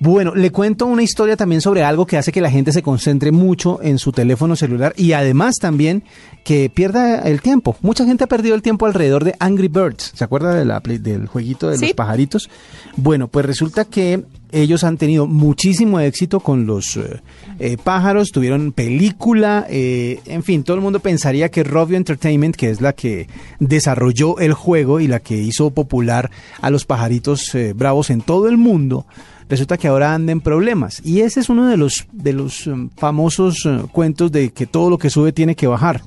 Bueno, 0.04 0.36
le 0.36 0.52
cuento 0.52 0.86
una 0.86 1.02
historia 1.02 1.38
también 1.38 1.62
sobre 1.62 1.82
algo 1.82 2.06
que 2.06 2.18
hace 2.18 2.34
que 2.34 2.42
la 2.42 2.52
gente 2.52 2.74
se 2.74 2.84
concentre 2.84 3.32
mucho 3.32 3.82
en 3.82 3.98
su 4.00 4.12
teléfono 4.12 4.58
celular 4.58 4.94
y 4.98 5.14
además 5.14 5.56
también 5.62 6.04
que 6.44 6.70
pierda 6.70 7.22
el 7.22 7.42
tiempo. 7.42 7.78
Mucha 7.80 8.04
gente 8.04 8.26
ha 8.26 8.28
perdido 8.28 8.54
el 8.54 8.62
tiempo 8.62 8.86
alrededor 8.86 9.24
de 9.24 9.34
Angry 9.40 9.70
Birds. 9.70 10.12
¿Se 10.14 10.26
acuerda 10.26 10.54
de 10.56 10.66
la, 10.66 10.82
del 10.82 11.28
jueguito 11.28 11.70
de 11.70 11.78
los 11.78 11.94
pajaritos? 11.94 12.50
Bueno, 12.98 13.30
pues 13.30 13.46
resulta 13.46 13.86
que 13.86 14.26
ellos 14.52 14.84
han 14.84 14.98
tenido 14.98 15.26
muchísimo 15.26 16.02
éxito 16.02 16.42
con 16.42 16.66
los 16.66 16.98
eh, 16.98 17.22
eh, 17.60 17.78
pájaros, 17.82 18.32
tuvieron 18.34 18.74
película, 18.74 19.66
eh, 19.70 20.20
en 20.26 20.44
fin, 20.44 20.66
todo 20.66 20.76
el 20.76 20.84
mundo 20.84 21.00
pensaría 21.00 21.50
que 21.50 21.64
Rovio 21.64 21.96
Entertainment, 21.96 22.58
que 22.58 22.72
es 22.72 22.82
la 22.82 22.92
que 22.92 23.30
desarrolló 23.62 24.38
el 24.40 24.52
juego 24.52 25.00
y 25.00 25.08
la 25.08 25.22
que 25.22 25.38
hizo 25.38 25.70
popular 25.72 26.30
a 26.60 26.70
los 26.70 26.84
pajaritos 26.84 27.52
bravos 27.74 28.10
en 28.10 28.20
todo 28.20 28.50
el 28.50 28.58
mundo, 28.58 29.06
resulta 29.50 29.78
que 29.78 29.88
ahora 29.88 30.14
andan 30.14 30.38
en 30.38 30.42
problemas. 30.42 31.02
Y 31.06 31.22
ese 31.22 31.40
es 31.40 31.50
uno 31.50 31.68
de 31.68 31.78
los, 31.78 32.08
de 32.12 32.34
los 32.34 32.70
famosos 32.98 33.68
cuentos 33.92 34.32
de 34.32 34.52
que 34.52 34.66
todo 34.66 34.90
lo 34.90 34.98
que 34.98 35.10
sube 35.10 35.32
tiene 35.32 35.56
que 35.56 35.68
bajar. 35.68 36.02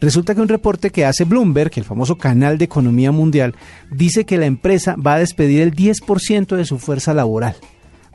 Resulta 0.00 0.34
que 0.34 0.40
un 0.42 0.48
reporte 0.48 0.90
que 0.90 1.06
hace 1.06 1.24
Bloomberg, 1.24 1.70
el 1.76 1.84
famoso 1.84 2.18
canal 2.18 2.58
de 2.58 2.66
economía 2.66 3.12
mundial, 3.12 3.54
dice 3.90 4.26
que 4.26 4.36
la 4.36 4.46
empresa 4.46 4.94
va 4.94 5.14
a 5.14 5.18
despedir 5.18 5.62
el 5.62 5.74
10% 5.74 6.54
de 6.54 6.64
su 6.66 6.78
fuerza 6.78 7.14
laboral. 7.14 7.56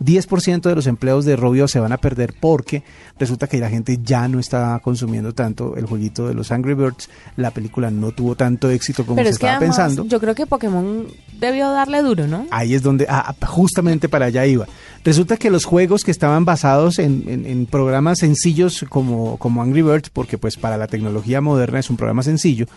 10% 0.02 0.62
de 0.62 0.76
los 0.76 0.88
empleos 0.88 1.26
de 1.26 1.36
Robio 1.36 1.68
se 1.68 1.80
van 1.80 1.92
a 1.92 1.98
perder 1.98 2.34
porque 2.40 2.84
resulta 3.20 3.48
que 3.48 3.60
la 3.60 3.70
gente 3.70 4.00
ya 4.04 4.28
no 4.28 4.40
está 4.40 4.80
consumiendo 4.84 5.34
tanto 5.34 5.76
el 5.78 5.86
jueguito 5.86 6.28
de 6.28 6.34
los 6.34 6.52
Angry 6.52 6.74
Birds. 6.74 7.10
La 7.38 7.52
película 7.52 7.92
no 7.92 8.12
tuvo 8.12 8.36
tanto 8.36 8.70
éxito 8.70 9.06
como 9.06 9.22
se 9.22 9.30
estaba 9.30 9.60
pensando. 9.60 10.06
Yo 10.06 10.20
creo 10.20 10.36
que 10.36 10.48
Pokémon 10.48 11.08
debió 11.40 11.72
darle 11.72 12.02
duro, 12.02 12.28
¿no? 12.28 12.46
Ahí 12.52 12.74
es 12.74 12.82
donde, 12.82 13.06
ah, 13.10 13.36
justamente 13.46 14.10
para 14.10 14.26
allá 14.26 14.46
iba. 14.46 14.68
Resulta 15.04 15.38
que 15.38 15.50
los 15.50 15.66
juegos 15.66 16.04
que 16.04 16.12
estaban 16.12 16.46
basados 16.46 17.00
en, 17.00 17.68
programas 17.70 18.20
sencillos 18.20 18.86
como, 18.90 19.38
como 19.38 19.62
Angry 19.62 19.82
Birds, 19.82 20.10
porque 20.10 20.38
pues 20.38 20.58
para 20.58 20.78
la 20.78 20.88
tecnología 20.88 21.42
moderna 21.42 21.80
es 21.80 21.90
un 21.90 21.98
programa 21.98 22.22
sencillo, 22.22 22.68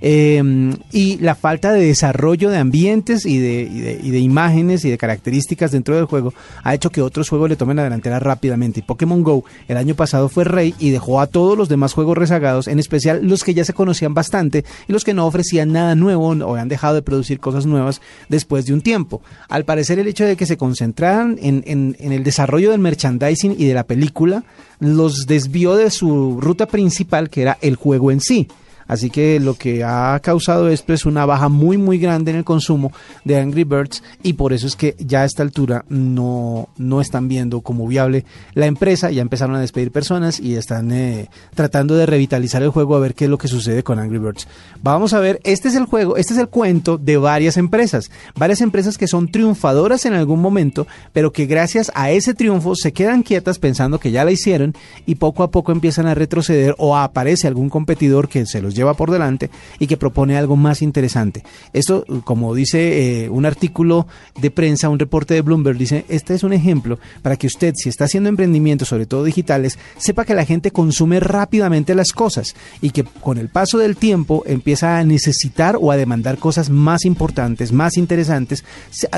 Em, 0.00 0.76
y 0.92 1.16
la 1.18 1.34
falta 1.34 1.72
de 1.72 1.86
desarrollo 1.86 2.50
de 2.50 2.58
ambientes 2.58 3.24
y 3.24 3.38
de, 3.38 3.98
y 4.02 4.10
de, 4.10 4.18
imágenes 4.18 4.84
y 4.84 4.90
de 4.90 4.98
características 4.98 5.72
dentro 5.72 5.96
del 5.96 6.04
juego 6.04 6.34
ha 6.62 6.73
hecho 6.74 6.90
que 6.90 7.02
otros 7.02 7.28
juegos 7.28 7.48
le 7.48 7.56
tomen 7.56 7.76
la 7.76 7.84
delantera 7.84 8.18
rápidamente. 8.18 8.80
Y 8.80 8.82
Pokémon 8.82 9.22
Go 9.22 9.44
el 9.68 9.76
año 9.76 9.94
pasado 9.94 10.28
fue 10.28 10.44
rey 10.44 10.74
y 10.78 10.90
dejó 10.90 11.20
a 11.20 11.26
todos 11.26 11.56
los 11.56 11.68
demás 11.68 11.92
juegos 11.92 12.18
rezagados, 12.18 12.68
en 12.68 12.78
especial 12.78 13.20
los 13.22 13.44
que 13.44 13.54
ya 13.54 13.64
se 13.64 13.72
conocían 13.72 14.14
bastante 14.14 14.64
y 14.88 14.92
los 14.92 15.04
que 15.04 15.14
no 15.14 15.26
ofrecían 15.26 15.72
nada 15.72 15.94
nuevo 15.94 16.28
o 16.28 16.54
han 16.54 16.68
dejado 16.68 16.94
de 16.94 17.02
producir 17.02 17.40
cosas 17.40 17.66
nuevas 17.66 18.00
después 18.28 18.66
de 18.66 18.74
un 18.74 18.80
tiempo. 18.80 19.22
Al 19.48 19.64
parecer 19.64 19.98
el 19.98 20.08
hecho 20.08 20.24
de 20.24 20.36
que 20.36 20.46
se 20.46 20.56
concentraran 20.56 21.38
en, 21.40 21.62
en, 21.66 21.96
en 21.98 22.12
el 22.12 22.24
desarrollo 22.24 22.70
del 22.70 22.80
merchandising 22.80 23.56
y 23.58 23.66
de 23.66 23.74
la 23.74 23.84
película 23.84 24.44
los 24.80 25.26
desvió 25.26 25.76
de 25.76 25.90
su 25.90 26.40
ruta 26.40 26.66
principal 26.66 27.30
que 27.30 27.42
era 27.42 27.58
el 27.60 27.76
juego 27.76 28.10
en 28.10 28.20
sí. 28.20 28.48
Así 28.86 29.10
que 29.10 29.40
lo 29.40 29.54
que 29.54 29.84
ha 29.84 30.18
causado 30.20 30.68
es 30.68 30.82
una 31.04 31.26
baja 31.26 31.48
muy 31.48 31.76
muy 31.76 31.98
grande 31.98 32.30
en 32.30 32.38
el 32.38 32.44
consumo 32.44 32.92
de 33.24 33.38
Angry 33.38 33.64
Birds 33.64 34.02
y 34.22 34.34
por 34.34 34.52
eso 34.52 34.66
es 34.66 34.76
que 34.76 34.94
ya 34.98 35.22
a 35.22 35.24
esta 35.24 35.42
altura 35.42 35.84
no, 35.88 36.68
no 36.76 37.00
están 37.00 37.28
viendo 37.28 37.60
como 37.60 37.86
viable 37.86 38.24
la 38.54 38.66
empresa, 38.66 39.10
ya 39.10 39.22
empezaron 39.22 39.56
a 39.56 39.60
despedir 39.60 39.90
personas 39.90 40.40
y 40.40 40.54
están 40.54 40.92
eh, 40.92 41.28
tratando 41.54 41.96
de 41.96 42.06
revitalizar 42.06 42.62
el 42.62 42.70
juego 42.70 42.94
a 42.94 43.00
ver 43.00 43.14
qué 43.14 43.24
es 43.24 43.30
lo 43.30 43.38
que 43.38 43.48
sucede 43.48 43.82
con 43.82 43.98
Angry 43.98 44.18
Birds. 44.18 44.46
Vamos 44.82 45.12
a 45.14 45.20
ver, 45.20 45.40
este 45.44 45.68
es 45.68 45.74
el 45.74 45.86
juego, 45.86 46.16
este 46.16 46.34
es 46.34 46.40
el 46.40 46.48
cuento 46.48 46.98
de 46.98 47.16
varias 47.16 47.56
empresas, 47.56 48.10
varias 48.36 48.60
empresas 48.60 48.98
que 48.98 49.08
son 49.08 49.28
triunfadoras 49.28 50.06
en 50.06 50.14
algún 50.14 50.40
momento, 50.40 50.86
pero 51.12 51.32
que 51.32 51.46
gracias 51.46 51.90
a 51.94 52.10
ese 52.10 52.34
triunfo 52.34 52.76
se 52.76 52.92
quedan 52.92 53.22
quietas 53.22 53.58
pensando 53.58 53.98
que 53.98 54.10
ya 54.10 54.24
la 54.24 54.30
hicieron 54.30 54.74
y 55.06 55.16
poco 55.16 55.42
a 55.42 55.50
poco 55.50 55.72
empiezan 55.72 56.06
a 56.06 56.14
retroceder 56.14 56.74
o 56.78 56.96
aparece 56.96 57.48
algún 57.48 57.68
competidor 57.68 58.28
que 58.28 58.46
se 58.46 58.62
los 58.62 58.73
lleva 58.74 58.94
por 58.94 59.10
delante 59.10 59.50
y 59.78 59.86
que 59.86 59.96
propone 59.96 60.36
algo 60.36 60.56
más 60.56 60.82
interesante. 60.82 61.42
Esto, 61.72 62.04
como 62.24 62.54
dice 62.54 63.24
eh, 63.24 63.28
un 63.30 63.46
artículo 63.46 64.06
de 64.40 64.50
prensa, 64.50 64.88
un 64.88 64.98
reporte 64.98 65.34
de 65.34 65.42
Bloomberg, 65.42 65.78
dice, 65.78 66.04
este 66.08 66.34
es 66.34 66.42
un 66.42 66.52
ejemplo 66.52 66.98
para 67.22 67.36
que 67.36 67.46
usted, 67.46 67.74
si 67.76 67.88
está 67.88 68.04
haciendo 68.04 68.28
emprendimientos, 68.28 68.88
sobre 68.88 69.06
todo 69.06 69.24
digitales, 69.24 69.78
sepa 69.96 70.24
que 70.24 70.34
la 70.34 70.44
gente 70.44 70.70
consume 70.70 71.20
rápidamente 71.20 71.94
las 71.94 72.12
cosas 72.12 72.54
y 72.80 72.90
que 72.90 73.04
con 73.04 73.38
el 73.38 73.48
paso 73.48 73.78
del 73.78 73.96
tiempo 73.96 74.42
empieza 74.46 74.98
a 74.98 75.04
necesitar 75.04 75.78
o 75.80 75.90
a 75.90 75.96
demandar 75.96 76.38
cosas 76.38 76.70
más 76.70 77.04
importantes, 77.04 77.72
más 77.72 77.96
interesantes, 77.96 78.64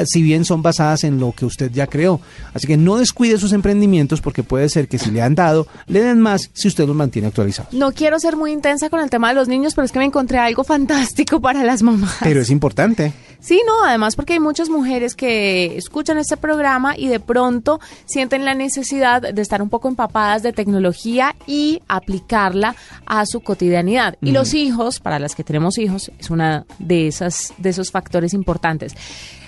si 0.04 0.22
bien 0.22 0.44
son 0.44 0.62
basadas 0.62 1.04
en 1.04 1.18
lo 1.18 1.32
que 1.32 1.46
usted 1.46 1.70
ya 1.72 1.86
creó. 1.86 2.20
Así 2.54 2.66
que 2.66 2.76
no 2.76 2.96
descuide 2.96 3.38
sus 3.38 3.52
emprendimientos 3.52 4.20
porque 4.20 4.42
puede 4.42 4.68
ser 4.68 4.88
que 4.88 4.98
si 4.98 5.10
le 5.10 5.22
han 5.22 5.34
dado, 5.34 5.66
le 5.86 6.02
den 6.02 6.20
más 6.20 6.50
si 6.52 6.68
usted 6.68 6.86
los 6.86 6.96
mantiene 6.96 7.28
actualizados. 7.28 7.72
No 7.72 7.92
quiero 7.92 8.18
ser 8.18 8.36
muy 8.36 8.52
intensa 8.52 8.90
con 8.90 9.00
el 9.00 9.10
tema 9.10 9.28
de 9.28 9.34
los 9.34 9.45
niños, 9.48 9.74
pero 9.74 9.84
es 9.84 9.92
que 9.92 9.98
me 9.98 10.04
encontré 10.04 10.38
algo 10.38 10.64
fantástico 10.64 11.40
para 11.40 11.62
las 11.64 11.82
mamás. 11.82 12.16
Pero 12.22 12.40
es 12.40 12.50
importante. 12.50 13.12
Sí, 13.40 13.62
no, 13.66 13.84
además 13.84 14.16
porque 14.16 14.34
hay 14.34 14.40
muchas 14.40 14.68
mujeres 14.68 15.14
que 15.14 15.76
escuchan 15.76 16.18
este 16.18 16.36
programa 16.36 16.96
y 16.96 17.08
de 17.08 17.20
pronto 17.20 17.80
sienten 18.04 18.44
la 18.44 18.54
necesidad 18.54 19.22
de 19.22 19.42
estar 19.42 19.62
un 19.62 19.68
poco 19.68 19.88
empapadas 19.88 20.42
de 20.42 20.52
tecnología 20.52 21.36
y 21.46 21.80
aplicarla 21.86 22.74
a 23.06 23.24
su 23.26 23.40
cotidianidad. 23.40 24.16
Y 24.20 24.32
los 24.32 24.54
hijos, 24.54 25.00
para 25.00 25.18
las 25.18 25.34
que 25.34 25.44
tenemos 25.44 25.78
hijos, 25.78 26.10
es 26.18 26.30
una 26.30 26.66
de 26.78 27.06
esas 27.06 27.54
de 27.58 27.70
esos 27.70 27.90
factores 27.90 28.34
importantes. 28.34 28.94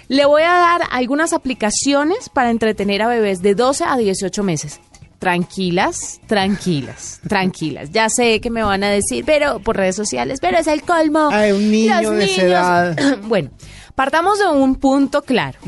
Le 0.09 0.25
voy 0.25 0.43
a 0.43 0.53
dar 0.53 0.83
algunas 0.91 1.33
aplicaciones 1.33 2.29
para 2.29 2.51
entretener 2.51 3.03
a 3.03 3.09
bebés 3.09 3.43
de 3.43 3.55
12 3.55 3.85
a 3.85 3.97
18 3.97 4.43
meses 4.43 4.81
tranquilas, 5.19 6.21
tranquilas, 6.27 7.21
tranquilas. 7.27 7.91
Ya 7.91 8.09
sé 8.09 8.41
que 8.41 8.51
me 8.51 8.63
van 8.63 8.85
a 8.85 8.91
decir, 8.91 9.25
pero 9.27 9.59
por 9.61 9.77
redes 9.77 9.97
sociales, 9.97 10.39
pero 10.41 10.59
es 10.59 10.67
el 10.67 10.83
colmo. 10.83 11.29
Hay 11.31 11.53
un 11.53 11.71
niño 11.71 12.11
de 12.13 12.25
esa 12.25 12.43
edad. 12.43 13.19
bueno, 13.23 13.51
partamos 13.95 14.39
de 14.39 14.47
un 14.47 14.77
punto 14.77 15.23
claro. 15.23 15.59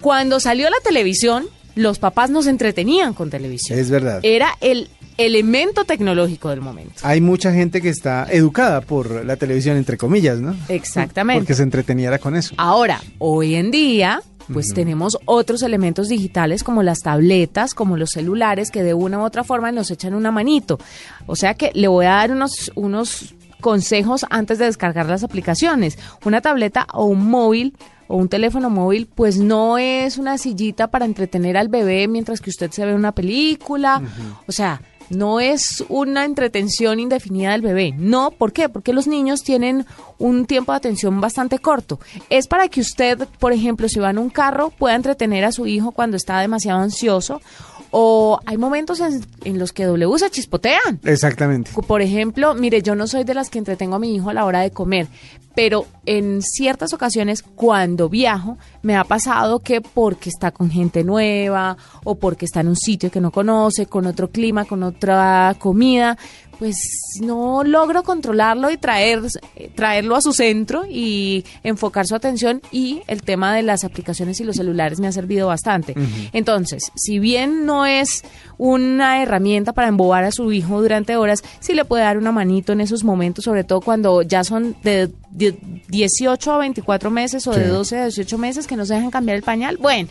Cuando 0.00 0.40
salió 0.40 0.70
la 0.70 0.78
televisión, 0.82 1.46
los 1.74 1.98
papás 1.98 2.30
nos 2.30 2.46
entretenían 2.46 3.14
con 3.14 3.30
televisión. 3.30 3.78
Es 3.78 3.90
verdad. 3.90 4.20
Era 4.22 4.56
el 4.60 4.88
elemento 5.18 5.84
tecnológico 5.84 6.50
del 6.50 6.60
momento. 6.60 6.94
Hay 7.02 7.20
mucha 7.20 7.52
gente 7.52 7.80
que 7.80 7.88
está 7.88 8.26
educada 8.30 8.80
por 8.80 9.24
la 9.24 9.36
televisión, 9.36 9.76
entre 9.76 9.96
comillas, 9.96 10.40
¿no? 10.40 10.54
Exactamente. 10.68 11.40
Porque 11.40 11.54
se 11.54 11.62
entreteniera 11.62 12.18
con 12.18 12.36
eso. 12.36 12.54
Ahora, 12.58 13.00
hoy 13.18 13.54
en 13.54 13.70
día, 13.70 14.22
pues 14.52 14.68
tenemos 14.74 15.18
otros 15.24 15.62
elementos 15.62 16.08
digitales 16.08 16.62
como 16.62 16.82
las 16.82 17.00
tabletas, 17.00 17.74
como 17.74 17.96
los 17.96 18.10
celulares, 18.10 18.70
que 18.70 18.82
de 18.82 18.94
una 18.94 19.18
u 19.18 19.22
otra 19.22 19.44
forma 19.44 19.72
nos 19.72 19.90
echan 19.90 20.14
una 20.14 20.30
manito. 20.30 20.78
O 21.26 21.36
sea 21.36 21.54
que 21.54 21.70
le 21.74 21.88
voy 21.88 22.06
a 22.06 22.10
dar 22.10 22.32
unos, 22.32 22.70
unos 22.74 23.34
consejos 23.60 24.24
antes 24.30 24.58
de 24.58 24.66
descargar 24.66 25.06
las 25.06 25.24
aplicaciones. 25.24 25.98
Una 26.24 26.40
tableta 26.40 26.86
o 26.92 27.04
un 27.06 27.28
móvil 27.28 27.74
o 28.08 28.16
un 28.16 28.28
teléfono 28.28 28.70
móvil, 28.70 29.08
pues 29.12 29.38
no 29.38 29.78
es 29.78 30.18
una 30.18 30.38
sillita 30.38 30.88
para 30.88 31.04
entretener 31.04 31.56
al 31.56 31.68
bebé 31.68 32.06
mientras 32.06 32.40
que 32.40 32.50
usted 32.50 32.70
se 32.70 32.86
ve 32.86 32.94
una 32.94 33.12
película. 33.12 34.00
O 34.46 34.52
sea, 34.52 34.80
no 35.10 35.40
es 35.40 35.84
una 35.88 36.24
entretención 36.24 37.00
indefinida 37.00 37.52
del 37.52 37.62
bebé. 37.62 37.92
No, 37.96 38.30
¿por 38.30 38.52
qué? 38.52 38.68
Porque 38.68 38.92
los 38.92 39.06
niños 39.06 39.42
tienen 39.42 39.86
un 40.18 40.46
tiempo 40.46 40.72
de 40.72 40.78
atención 40.78 41.20
bastante 41.20 41.58
corto. 41.58 42.00
Es 42.30 42.46
para 42.46 42.68
que 42.68 42.80
usted, 42.80 43.26
por 43.38 43.52
ejemplo, 43.52 43.88
si 43.88 44.00
va 44.00 44.10
en 44.10 44.18
un 44.18 44.30
carro, 44.30 44.70
pueda 44.70 44.94
entretener 44.94 45.44
a 45.44 45.52
su 45.52 45.66
hijo 45.66 45.92
cuando 45.92 46.16
está 46.16 46.40
demasiado 46.40 46.80
ansioso 46.80 47.40
o 47.98 48.40
hay 48.44 48.58
momentos 48.58 49.00
en, 49.00 49.58
los 49.58 49.72
que 49.72 49.86
W 49.86 50.18
se 50.18 50.28
chispotean. 50.28 51.00
Exactamente. 51.02 51.70
Por 51.86 52.02
ejemplo, 52.02 52.54
mire, 52.54 52.82
yo 52.82 52.94
no 52.94 53.06
soy 53.06 53.24
de 53.24 53.32
las 53.32 53.48
que 53.48 53.56
entretengo 53.58 53.96
a 53.96 53.98
mi 53.98 54.14
hijo 54.14 54.28
a 54.28 54.34
la 54.34 54.44
hora 54.44 54.60
de 54.60 54.70
comer, 54.70 55.06
pero 55.54 55.86
en 56.04 56.42
ciertas 56.42 56.92
ocasiones 56.92 57.42
cuando 57.42 58.10
viajo 58.10 58.58
me 58.82 58.96
ha 58.96 59.04
pasado 59.04 59.60
que 59.60 59.80
porque 59.80 60.28
está 60.28 60.50
con 60.50 60.70
gente 60.70 61.04
nueva 61.04 61.78
o 62.04 62.16
porque 62.16 62.44
está 62.44 62.60
en 62.60 62.68
un 62.68 62.76
sitio 62.76 63.10
que 63.10 63.22
no 63.22 63.30
conoce, 63.30 63.86
con 63.86 64.04
otro 64.04 64.30
clima, 64.30 64.66
con 64.66 64.82
otra 64.82 65.56
comida, 65.58 66.18
pues 66.58 66.76
no 67.20 67.64
logro 67.64 68.02
controlarlo 68.02 68.70
y 68.70 68.76
traer, 68.76 69.20
traerlo 69.74 70.16
a 70.16 70.20
su 70.20 70.32
centro 70.32 70.84
y 70.88 71.44
enfocar 71.62 72.06
su 72.06 72.14
atención 72.14 72.62
y 72.70 73.02
el 73.06 73.22
tema 73.22 73.54
de 73.54 73.62
las 73.62 73.84
aplicaciones 73.84 74.40
y 74.40 74.44
los 74.44 74.56
celulares 74.56 75.00
me 75.00 75.06
ha 75.06 75.12
servido 75.12 75.48
bastante. 75.48 75.94
Entonces, 76.32 76.90
si 76.94 77.18
bien 77.18 77.66
no 77.66 77.86
es 77.86 78.22
una 78.58 79.22
herramienta 79.22 79.72
para 79.72 79.88
embobar 79.88 80.24
a 80.24 80.32
su 80.32 80.52
hijo 80.52 80.80
durante 80.80 81.16
horas, 81.16 81.42
sí 81.60 81.74
le 81.74 81.84
puede 81.84 82.04
dar 82.04 82.18
una 82.18 82.32
manito 82.32 82.72
en 82.72 82.80
esos 82.80 83.04
momentos, 83.04 83.44
sobre 83.44 83.64
todo 83.64 83.80
cuando 83.80 84.22
ya 84.22 84.44
son 84.44 84.76
de 84.82 85.10
18 85.30 86.52
a 86.52 86.58
24 86.58 87.10
meses 87.10 87.46
o 87.46 87.52
de 87.52 87.68
12 87.68 87.98
a 87.98 88.04
18 88.04 88.38
meses 88.38 88.66
que 88.66 88.76
no 88.76 88.86
se 88.86 88.94
dejan 88.94 89.10
cambiar 89.10 89.36
el 89.36 89.42
pañal. 89.42 89.76
Bueno, 89.76 90.08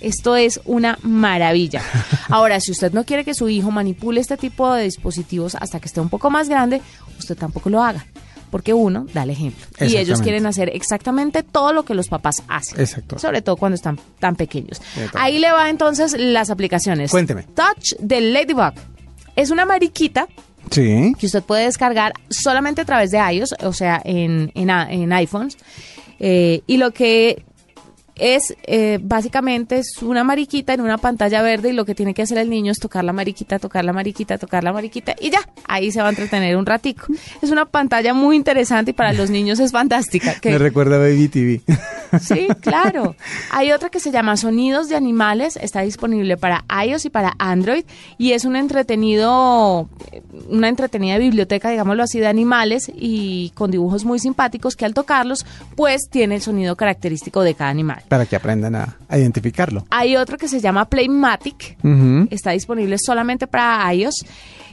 esto 0.00 0.36
es 0.36 0.60
una 0.64 0.98
maravilla. 1.02 1.82
Ahora, 2.28 2.60
si 2.60 2.72
usted 2.72 2.92
no 2.92 3.04
quiere 3.04 3.24
que 3.24 3.34
su 3.34 3.48
hijo 3.48 3.70
manipule 3.70 4.20
este 4.20 4.36
tipo 4.36 4.72
de 4.72 4.84
dispositivos 4.84 5.54
hasta 5.54 5.80
que 5.80 5.86
esté 5.88 6.00
un 6.00 6.08
poco 6.08 6.30
más 6.30 6.48
grande, 6.48 6.80
usted 7.18 7.36
tampoco 7.36 7.70
lo 7.70 7.82
haga. 7.82 8.04
porque 8.50 8.74
uno 8.74 9.06
da 9.14 9.22
el 9.22 9.30
ejemplo. 9.30 9.64
Y 9.86 9.96
ellos 9.96 10.20
quieren 10.22 10.44
hacer 10.44 10.70
exactamente 10.74 11.44
todo 11.44 11.72
lo 11.72 11.84
que 11.84 11.94
los 11.94 12.08
papás 12.08 12.42
hacen. 12.48 12.80
Exacto. 12.80 13.16
Sobre 13.18 13.42
todo 13.42 13.56
cuando 13.56 13.76
están 13.76 13.96
tan 14.18 14.34
pequeños. 14.34 14.82
Ahí 15.14 15.38
le 15.38 15.52
va 15.52 15.70
entonces 15.70 16.16
las 16.18 16.50
aplicaciones. 16.50 17.12
Cuénteme. 17.12 17.44
Touch 17.54 17.94
de 18.00 18.20
Ladybug. 18.20 18.72
Es 19.36 19.50
una 19.52 19.64
mariquita 19.66 20.26
Sí. 20.70 21.12
que 21.18 21.26
usted 21.26 21.42
puede 21.44 21.64
descargar 21.66 22.12
solamente 22.28 22.80
a 22.80 22.84
través 22.84 23.12
de 23.12 23.18
iOS, 23.18 23.54
o 23.62 23.72
sea, 23.72 24.02
en, 24.04 24.50
en, 24.56 24.68
en 24.68 25.12
iPhones. 25.12 25.56
Eh, 26.18 26.62
y 26.66 26.76
lo 26.76 26.90
que 26.92 27.44
es 28.20 28.54
eh, 28.64 28.98
básicamente 29.02 29.78
es 29.78 30.02
una 30.02 30.22
mariquita 30.24 30.74
en 30.74 30.82
una 30.82 30.98
pantalla 30.98 31.42
verde 31.42 31.70
y 31.70 31.72
lo 31.72 31.84
que 31.84 31.94
tiene 31.94 32.14
que 32.14 32.22
hacer 32.22 32.38
el 32.38 32.50
niño 32.50 32.70
es 32.70 32.78
tocar 32.78 33.04
la 33.04 33.12
mariquita, 33.12 33.58
tocar 33.58 33.84
la 33.84 33.92
mariquita, 33.92 34.38
tocar 34.38 34.62
la 34.62 34.72
mariquita 34.72 35.16
y 35.20 35.30
ya, 35.30 35.40
ahí 35.66 35.90
se 35.90 36.00
va 36.00 36.06
a 36.06 36.10
entretener 36.10 36.56
un 36.56 36.66
ratico. 36.66 37.06
Es 37.42 37.50
una 37.50 37.64
pantalla 37.64 38.14
muy 38.14 38.36
interesante 38.36 38.90
y 38.92 38.94
para 38.94 39.12
los 39.12 39.30
niños 39.30 39.58
es 39.58 39.72
fantástica. 39.72 40.36
Me 40.44 40.58
recuerda 40.58 40.96
a 40.96 40.98
Baby 40.98 41.28
TV. 41.28 41.60
Sí, 42.20 42.48
claro. 42.60 43.14
Hay 43.52 43.72
otra 43.72 43.88
que 43.88 44.00
se 44.00 44.10
llama 44.10 44.36
Sonidos 44.36 44.88
de 44.88 44.96
Animales, 44.96 45.56
está 45.56 45.82
disponible 45.82 46.36
para 46.36 46.64
iOS 46.84 47.04
y 47.06 47.10
para 47.10 47.34
Android 47.38 47.84
y 48.18 48.32
es 48.32 48.44
un 48.44 48.56
entretenido, 48.56 49.88
una 50.48 50.68
entretenida 50.68 51.18
biblioteca, 51.18 51.70
digámoslo 51.70 52.02
así, 52.02 52.18
de 52.18 52.26
animales 52.26 52.90
y 52.94 53.50
con 53.54 53.70
dibujos 53.70 54.04
muy 54.04 54.18
simpáticos 54.18 54.76
que 54.76 54.84
al 54.84 54.94
tocarlos, 54.94 55.46
pues 55.76 56.08
tiene 56.10 56.36
el 56.36 56.42
sonido 56.42 56.76
característico 56.76 57.42
de 57.42 57.54
cada 57.54 57.70
animal. 57.70 58.02
Para 58.10 58.26
que 58.26 58.36
aprendan 58.36 58.74
a, 58.74 58.96
identificarlo. 59.12 59.86
Hay 59.88 60.16
otro 60.16 60.36
que 60.36 60.48
se 60.48 60.60
llama 60.60 60.84
Playmatic, 60.84 61.78
está 62.30 62.50
disponible 62.50 62.98
solamente 62.98 63.46
para 63.46 63.94
iOS. 63.94 64.26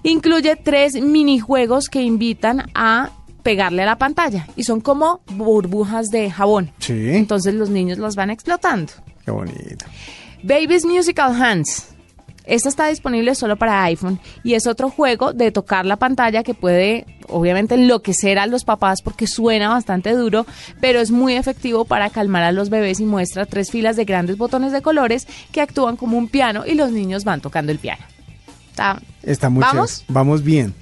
Incluye 0.04 0.56
tres 0.56 1.00
minijuegos 1.02 1.88
que 1.88 2.02
invitan 2.02 2.69
a 2.73 3.12
pegarle 3.43 3.84
a 3.84 3.86
la 3.86 3.97
pantalla 3.97 4.47
y 4.56 4.63
son 4.63 4.82
como 4.82 5.21
burbujas 5.28 6.10
de 6.10 6.30
jabón. 6.32 6.71
Sí. 6.80 7.12
Entonces 7.12 7.54
los 7.54 7.69
niños 7.69 8.00
los 8.00 8.15
van 8.15 8.32
explotando. 8.32 8.91
Qué 9.23 9.32
bonito. 9.32 9.86
Baby's 10.43 10.84
Musical 10.84 11.39
Hands. 11.39 11.96
Esta 12.47 12.69
está 12.69 12.88
disponible 12.88 13.36
solo 13.36 13.57
para 13.57 13.83
iPhone 13.83 14.19
y 14.41 14.53
es 14.53 14.67
otro 14.67 14.89
juego 14.89 15.33
de 15.33 15.51
tocar 15.51 15.86
la 15.86 15.97
pantalla 15.97 16.43
que 16.43 16.53
puede, 16.53 17.05
obviamente, 17.27 17.75
enloquecer 17.75 18.39
a 18.39 18.47
los 18.47 18.63
papás 18.63 19.01
porque 19.01 19.27
suena 19.27 19.67
bastante 19.67 20.12
duro, 20.13 20.45
pero 20.79 21.01
es 21.01 21.12
muy 21.12 21.33
efectivo 21.36 21.83
para 21.83 22.10
calmar 22.10 22.43
a 22.43 22.53
los 22.53 22.69
bebés 22.69 23.01
y 23.01 23.05
muestra 23.05 23.45
tres 23.45 23.69
filas 23.69 23.97
de 23.97 24.05
grandes 24.05 24.38
botones 24.38 24.71
de 24.71 24.81
colores 24.81 25.27
que 25.51 25.60
actúan 25.60 25.97
como 25.97 26.17
un 26.17 26.29
piano 26.29 26.63
y 26.65 26.75
los 26.75 26.91
niños 26.91 27.25
van 27.25 27.41
tocando 27.41 27.73
el 27.73 27.79
piano. 27.79 28.03
Está, 28.69 29.01
Está 29.23 29.49
muy 29.49 29.62
¿Vamos? 29.62 30.05
Vamos 30.07 30.41
bien. 30.41 30.73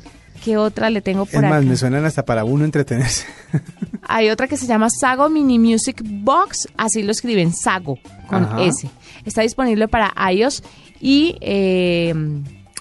¿Qué 0.44 0.58
otra 0.58 0.92
le 0.92 1.02
tengo 1.02 1.26
por 1.26 1.44
es 1.44 1.50
más, 1.50 1.64
me 1.64 1.76
suenan 1.76 2.06
hasta 2.06 2.24
para 2.24 2.44
uno 2.44 2.66
entretenerse. 2.66 3.26
Hay 4.08 4.30
otra 4.30 4.48
que 4.48 4.58
se 4.58 4.68
llama 4.68 4.92
Sago 4.92 5.28
Mini 5.30 5.58
Music 5.58 6.04
Box, 6.06 6.68
así 6.78 7.02
lo 7.02 7.12
escriben, 7.12 7.52
Sago, 7.52 7.98
con 8.28 8.60
S. 8.60 8.88
Está 9.26 9.42
disponible 9.42 9.88
para 9.88 10.14
iOS 10.32 10.62
y 11.00 11.38
eh, 11.42 12.14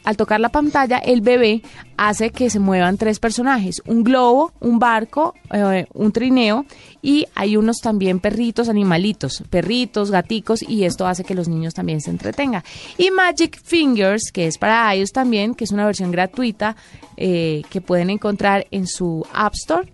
al 0.05 0.19
tocar 0.19 0.39
la 0.39 0.51
pantalla, 0.51 0.99
el 0.99 1.23
bebé 1.23 1.63
hace 1.97 2.31
que 2.31 2.51
se 2.51 2.59
muevan 2.59 2.99
tres 2.99 3.19
personajes, 3.19 3.81
un 3.87 4.05
globo, 4.05 4.53
un 4.61 4.79
barco, 4.79 5.35
eh, 5.51 5.87
un 5.95 6.13
trineo 6.13 6.67
y 7.01 7.27
hay 7.35 7.57
unos 7.57 7.79
también 7.79 8.21
perritos, 8.21 8.69
animalitos, 8.69 9.43
perritos, 9.49 10.11
gaticos 10.11 10.63
y 10.63 10.85
esto 10.85 11.07
hace 11.07 11.25
que 11.25 11.35
los 11.35 11.49
niños 11.49 11.73
también 11.73 12.03
se 12.03 12.11
entretengan. 12.11 12.63
Y 12.99 13.11
Magic 13.11 13.59
Fingers, 13.63 14.31
que 14.31 14.47
es 14.47 14.59
para 14.59 14.93
ellos 14.95 15.11
también, 15.11 15.55
que 15.55 15.65
es 15.65 15.73
una 15.73 15.87
versión 15.87 16.11
gratuita 16.11 16.77
eh, 17.17 17.63
que 17.71 17.81
pueden 17.81 18.11
encontrar 18.11 18.67
en 18.71 18.87
su 18.87 19.27
App 19.33 19.55
Store 19.55 19.91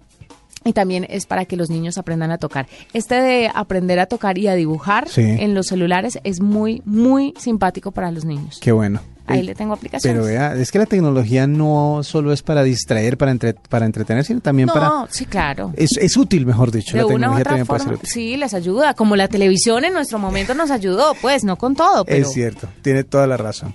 y 0.64 0.72
también 0.72 1.06
es 1.08 1.26
para 1.26 1.44
que 1.44 1.56
los 1.56 1.70
niños 1.70 1.98
aprendan 1.98 2.30
a 2.30 2.38
tocar. 2.38 2.66
Este 2.92 3.20
de 3.20 3.50
aprender 3.54 3.98
a 3.98 4.06
tocar 4.06 4.38
y 4.38 4.48
a 4.48 4.54
dibujar 4.54 5.08
en 5.16 5.54
los 5.54 5.68
celulares 5.68 6.18
es 6.24 6.40
muy, 6.40 6.82
muy 6.84 7.34
simpático 7.38 7.92
para 7.92 8.10
los 8.10 8.24
niños. 8.24 8.58
Qué 8.60 8.72
bueno. 8.72 9.00
Ahí 9.32 9.42
le 9.42 9.54
tengo 9.54 9.74
aplicaciones. 9.74 10.22
Pero 10.22 10.26
vea, 10.26 10.54
es 10.54 10.70
que 10.70 10.78
la 10.78 10.86
tecnología 10.86 11.46
no 11.46 12.00
solo 12.02 12.32
es 12.32 12.42
para 12.42 12.62
distraer, 12.62 13.16
para, 13.16 13.34
para 13.68 13.86
entretener, 13.86 14.24
sino 14.24 14.40
también 14.40 14.68
para... 14.68 14.88
No, 14.88 15.08
sí, 15.10 15.26
claro. 15.26 15.72
Es, 15.76 15.96
es, 15.96 16.16
útil, 16.16 16.46
mejor 16.46 16.70
dicho. 16.70 16.96
De 16.96 17.02
la 17.02 17.06
una 17.06 17.30
u 17.30 17.38
otra 17.38 17.64
forma, 17.64 17.98
Sí, 18.02 18.36
les 18.36 18.54
ayuda. 18.54 18.94
Como 18.94 19.16
la 19.16 19.28
televisión 19.28 19.84
en 19.84 19.92
nuestro 19.92 20.18
momento 20.18 20.54
nos 20.54 20.70
ayudó, 20.70 21.14
pues, 21.20 21.44
no 21.44 21.56
con 21.56 21.74
todo, 21.74 22.04
pero... 22.04 22.26
Es 22.26 22.32
cierto, 22.32 22.68
tiene 22.82 23.04
toda 23.04 23.26
la 23.26 23.36
razón. 23.36 23.74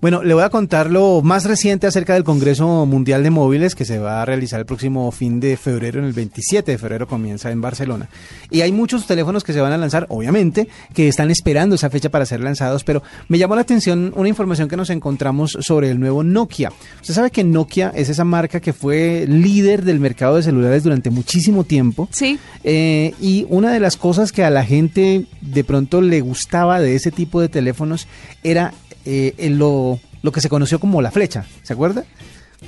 Bueno, 0.00 0.22
le 0.22 0.34
voy 0.34 0.42
a 0.42 0.50
contar 0.50 0.90
lo 0.90 1.22
más 1.22 1.44
reciente 1.44 1.86
acerca 1.86 2.14
del 2.14 2.24
Congreso 2.24 2.86
Mundial 2.86 3.22
de 3.22 3.30
Móviles 3.30 3.74
que 3.74 3.84
se 3.84 3.98
va 3.98 4.22
a 4.22 4.24
realizar 4.24 4.60
el 4.60 4.66
próximo 4.66 5.10
fin 5.12 5.40
de 5.40 5.56
febrero, 5.56 5.98
en 5.98 6.06
el 6.06 6.12
27 6.12 6.72
de 6.72 6.78
febrero 6.78 7.06
comienza 7.06 7.50
en 7.50 7.60
Barcelona. 7.60 8.08
Y 8.50 8.60
hay 8.60 8.72
muchos 8.72 9.06
teléfonos 9.06 9.44
que 9.44 9.52
se 9.52 9.60
van 9.60 9.72
a 9.72 9.76
lanzar, 9.76 10.06
obviamente, 10.08 10.68
que 10.94 11.08
están 11.08 11.30
esperando 11.30 11.74
esa 11.74 11.90
fecha 11.90 12.10
para 12.10 12.26
ser 12.26 12.40
lanzados, 12.40 12.84
pero 12.84 13.02
me 13.28 13.38
llamó 13.38 13.54
la 13.54 13.62
atención 13.62 14.12
una 14.16 14.28
información 14.28 14.68
que 14.68 14.76
nos 14.76 14.90
encontramos 14.96 15.56
sobre 15.60 15.90
el 15.90 16.00
nuevo 16.00 16.22
Nokia. 16.22 16.72
Usted 17.00 17.14
sabe 17.14 17.30
que 17.30 17.44
Nokia 17.44 17.92
es 17.94 18.08
esa 18.08 18.24
marca 18.24 18.60
que 18.60 18.72
fue 18.72 19.26
líder 19.28 19.84
del 19.84 20.00
mercado 20.00 20.36
de 20.36 20.42
celulares 20.42 20.82
durante 20.82 21.10
muchísimo 21.10 21.64
tiempo. 21.64 22.08
Sí. 22.10 22.38
Eh, 22.64 23.14
y 23.20 23.46
una 23.48 23.72
de 23.72 23.80
las 23.80 23.96
cosas 23.96 24.32
que 24.32 24.44
a 24.44 24.50
la 24.50 24.64
gente 24.64 25.26
de 25.40 25.64
pronto 25.64 26.00
le 26.00 26.20
gustaba 26.20 26.80
de 26.80 26.94
ese 26.96 27.10
tipo 27.10 27.40
de 27.40 27.48
teléfonos 27.48 28.08
era 28.42 28.74
eh, 29.04 29.34
lo, 29.50 30.00
lo 30.22 30.32
que 30.32 30.40
se 30.40 30.48
conoció 30.48 30.80
como 30.80 31.00
la 31.00 31.10
flecha. 31.10 31.46
¿Se 31.62 31.72
acuerda? 31.72 32.04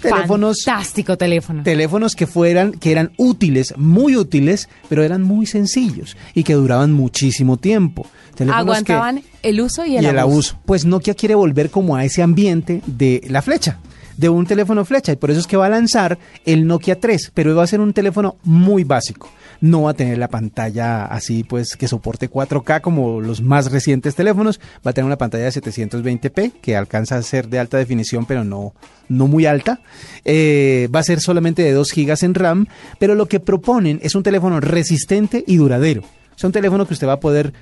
Teléfonos 0.00 0.62
fantástico 0.64 1.16
teléfono 1.16 1.62
teléfonos 1.62 2.14
que 2.14 2.26
fueran 2.26 2.72
que 2.72 2.90
eran 2.92 3.12
útiles 3.16 3.74
muy 3.76 4.16
útiles 4.16 4.68
pero 4.88 5.02
eran 5.02 5.22
muy 5.22 5.46
sencillos 5.46 6.16
y 6.34 6.44
que 6.44 6.54
duraban 6.54 6.92
muchísimo 6.92 7.56
tiempo 7.56 8.06
aguantaban 8.46 9.22
el 9.42 9.60
uso 9.60 9.84
y 9.84 9.96
el, 9.96 10.04
y 10.04 10.06
el 10.06 10.18
abuso. 10.18 10.58
Pues 10.64 10.84
Nokia 10.84 11.14
quiere 11.14 11.34
volver 11.34 11.70
como 11.70 11.96
a 11.96 12.04
ese 12.04 12.22
ambiente 12.22 12.82
de 12.86 13.22
la 13.28 13.42
flecha 13.42 13.78
de 14.16 14.28
un 14.28 14.46
teléfono 14.46 14.84
flecha 14.84 15.12
y 15.12 15.16
por 15.16 15.30
eso 15.30 15.40
es 15.40 15.46
que 15.46 15.56
va 15.56 15.66
a 15.66 15.70
lanzar 15.70 16.18
el 16.44 16.66
Nokia 16.66 16.98
3, 16.98 17.30
pero 17.34 17.54
va 17.54 17.62
a 17.62 17.68
ser 17.68 17.80
un 17.80 17.92
teléfono 17.92 18.36
muy 18.42 18.82
básico. 18.82 19.30
No 19.60 19.82
va 19.82 19.90
a 19.90 19.94
tener 19.94 20.18
la 20.18 20.28
pantalla 20.28 21.04
así 21.04 21.42
pues 21.44 21.76
que 21.76 21.88
soporte 21.88 22.30
4K 22.30 22.80
como 22.80 23.20
los 23.20 23.42
más 23.42 23.72
recientes 23.72 24.14
teléfonos, 24.14 24.60
va 24.86 24.92
a 24.92 24.94
tener 24.94 25.06
una 25.06 25.18
pantalla 25.18 25.44
de 25.44 25.50
720p 25.50 26.52
que 26.60 26.76
alcanza 26.76 27.16
a 27.16 27.22
ser 27.22 27.48
de 27.48 27.58
alta 27.58 27.76
definición 27.76 28.26
pero 28.26 28.44
no, 28.44 28.74
no 29.08 29.26
muy 29.26 29.46
alta. 29.46 29.80
Eh, 30.24 30.88
va 30.94 31.00
a 31.00 31.04
ser 31.04 31.20
solamente 31.20 31.62
de 31.62 31.72
2 31.72 31.92
GB 31.92 32.16
en 32.22 32.34
RAM, 32.34 32.66
pero 32.98 33.14
lo 33.14 33.26
que 33.26 33.40
proponen 33.40 33.98
es 34.02 34.14
un 34.14 34.22
teléfono 34.22 34.60
resistente 34.60 35.44
y 35.46 35.56
duradero. 35.56 36.02
Es 36.36 36.44
un 36.44 36.52
teléfono 36.52 36.86
que 36.86 36.94
usted 36.94 37.08
va 37.08 37.14
a 37.14 37.20
poder 37.20 37.52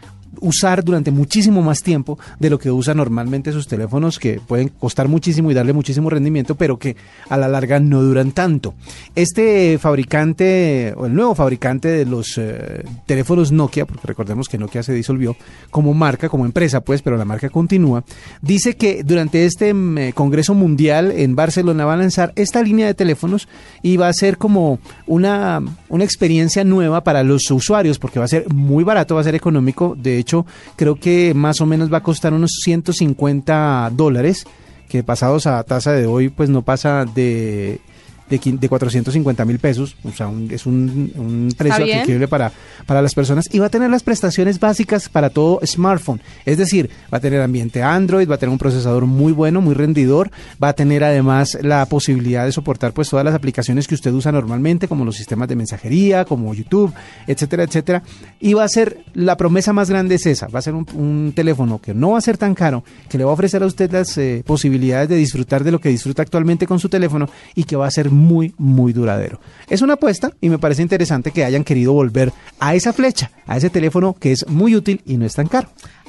usar 0.41 0.85
durante 0.85 1.11
muchísimo 1.11 1.63
más 1.63 1.83
tiempo 1.83 2.19
de 2.39 2.51
lo 2.51 2.59
que 2.59 2.71
usa 2.71 2.95
normalmente 2.95 3.53
sus 3.53 3.67
teléfonos 3.67 4.19
que 4.19 4.41
pueden 4.41 4.69
costar 4.69 5.09
muchísimo 5.09 5.51
y 5.51 5.55
darle 5.55 5.73
muchísimo 5.73 6.11
rendimiento, 6.11 6.55
pero 6.55 6.79
que 6.79 6.97
a 7.29 7.37
la 7.37 7.49
larga 7.49 7.81
no 7.81 8.03
duran 8.03 8.33
tanto. 8.33 8.75
Este 9.15 9.79
fabricante, 9.79 10.95
o 10.97 11.07
el 11.07 11.15
nuevo 11.15 11.35
fabricante 11.35 11.89
de 11.89 12.05
los 12.05 12.39
eh, 12.39 12.85
teléfonos 13.07 13.53
Nokia, 13.53 13.87
porque 13.87 14.07
recordemos 14.07 14.49
que 14.49 14.59
Nokia 14.59 14.83
se 14.83 14.93
disolvió 14.93 15.37
como 15.71 15.95
marca, 15.95 16.29
como 16.29 16.45
empresa, 16.45 16.81
pues, 16.81 17.03
pero 17.03 17.17
la 17.17 17.25
marca 17.25 17.49
continúa, 17.49 18.05
dice 18.43 18.77
que 18.77 19.03
durante 19.03 19.45
este 19.45 19.73
mm, 19.73 19.99
eh, 19.99 20.13
Congreso 20.13 20.55
Mundial 20.55 21.13
en 21.13 21.37
Barcelona 21.37 21.85
va 21.85 21.95
a 21.95 21.99
lanzar 21.99 22.33
esta 22.37 22.63
línea 22.63 22.87
de 22.87 22.95
teléfonos 22.95 23.49
y 23.83 23.97
va 23.97 24.09
a 24.09 24.13
ser 24.13 24.39
como 24.39 24.79
una, 25.07 25.63
una 25.89 26.05
experiencia 26.05 26.65
nueva 26.65 27.03
para 27.03 27.23
los 27.23 27.51
usuarios, 27.51 27.99
porque 27.99 28.19
va 28.19 28.25
a 28.25 28.29
ser 28.29 28.53
muy 28.53 28.85
barato, 28.85 29.15
va 29.15 29.21
a 29.21 29.25
ser 29.25 29.35
económico, 29.35 29.97
de 29.97 30.16
hecho, 30.19 30.47
creo 30.77 30.97
que 30.97 31.33
más 31.35 31.61
o 31.61 31.67
menos 31.67 31.93
va 31.93 31.99
a 31.99 32.03
costar 32.03 32.33
unos 32.33 32.53
150 32.63 33.91
dólares, 33.95 34.47
que 34.89 35.03
pasados 35.03 35.47
a 35.47 35.63
tasa 35.65 35.93
de 35.93 36.07
hoy, 36.07 36.29
pues 36.29 36.49
no 36.49 36.63
pasa 36.63 37.05
de 37.05 37.81
de, 38.29 38.39
de 38.39 38.69
450 38.69 39.45
mil 39.45 39.59
pesos, 39.59 39.97
o 40.05 40.11
sea, 40.11 40.31
es 40.51 40.67
un, 40.67 41.53
precio 41.57 41.85
accesible 41.85 42.29
para, 42.29 42.53
para 42.87 43.03
las 43.03 43.15
personas 43.15 43.49
y 43.53 43.59
va 43.59 43.67
a 43.67 43.71
tener 43.71 43.91
las 43.91 44.03
prestaciones 44.03 44.59
básicas 44.59 45.09
para 45.09 45.31
todo 45.31 45.61
smartphone, 45.65 46.21
es 46.45 46.59
decir, 46.59 46.91
va 47.13 47.19
a 47.19 47.21
tener 47.21 47.41
ambiente 47.41 47.83
Android, 47.83 48.29
va 48.29 48.37
a 48.37 48.39
tener 48.39 48.53
un 48.53 48.59
procesador 48.59 49.07
muy 49.07 49.33
bueno, 49.33 49.61
muy 49.61 49.75
rendidor, 49.75 50.31
va 50.63 50.69
a 50.69 50.73
tener 50.73 51.05
además 51.05 51.57
la 51.63 51.87
posibilidad 51.87 52.45
de 52.45 52.53
soportar 52.53 52.93
pues 52.93 53.09
todas 53.09 53.25
las 53.25 53.35
aplicaciones 53.35 53.87
que 53.87 53.95
usted 53.95 54.13
usa 54.13 54.33
normalmente, 54.33 54.89
como 54.89 55.05
los 55.05 55.17
sistemas 55.17 55.49
de 55.49 55.57
mensajería, 55.57 56.25
como 56.25 56.53
YouTube, 56.55 56.93
etcétera, 57.27 57.65
etcétera, 57.65 58.03
y 58.41 58.55
va 58.55 58.65
a 58.65 58.69
ser, 58.69 59.05
la 59.15 59.37
promesa 59.37 59.73
más 59.73 59.91
grande 59.91 60.17
es 60.17 60.27
esa, 60.27 60.49
va 60.49 60.59
a 60.59 60.63
ser 60.63 60.75
un, 60.75 61.33
teléfono 61.35 61.81
que 61.81 61.93
no 61.93 62.13
va 62.13 62.19
a 62.19 62.21
ser 62.21 62.39
tan 62.39 62.55
caro, 62.55 62.85
que 63.09 63.19
le 63.19 63.25
va 63.25 63.31
a 63.31 63.35
ofrecer 63.35 63.63
a 63.63 63.67
usted 63.67 63.91
las 63.91 64.17
eh, 64.19 64.43
posibilidades 64.47 65.09
de 65.09 65.17
disfrutar 65.17 65.65
de 65.65 65.73
lo 65.73 65.81
que 65.81 65.89
disfruta 65.89 66.23
actualmente 66.23 66.67
con 66.67 66.79
su 66.79 66.89
teléfono 66.89 67.29
y 67.55 67.65
que 67.65 67.77
va 67.77 67.87
a 67.87 67.91
ser 67.91 68.11
muy, 68.17 68.55
muy 68.59 68.93
duradero. 68.93 69.41
Es 69.69 69.83
una 69.83 69.95
apuesta 69.95 70.33
y 70.41 70.49
me 70.49 70.59
parece 70.59 70.83
interesante 70.83 71.31
que 71.31 71.45
hayan 71.45 71.65
querido 71.65 71.93
volver 71.93 72.33
a 72.59 72.75
esa 72.75 72.93
flecha, 72.93 73.31
a 73.47 73.57
ese 73.57 73.71
teléfono 73.71 74.15
que 74.19 74.33
es 74.33 74.47
muy 74.49 74.75
útil 74.75 75.03
y 75.05 75.17
no 75.17 75.27
es 75.27 75.35
tan 75.35 75.47
caro. 75.47 75.69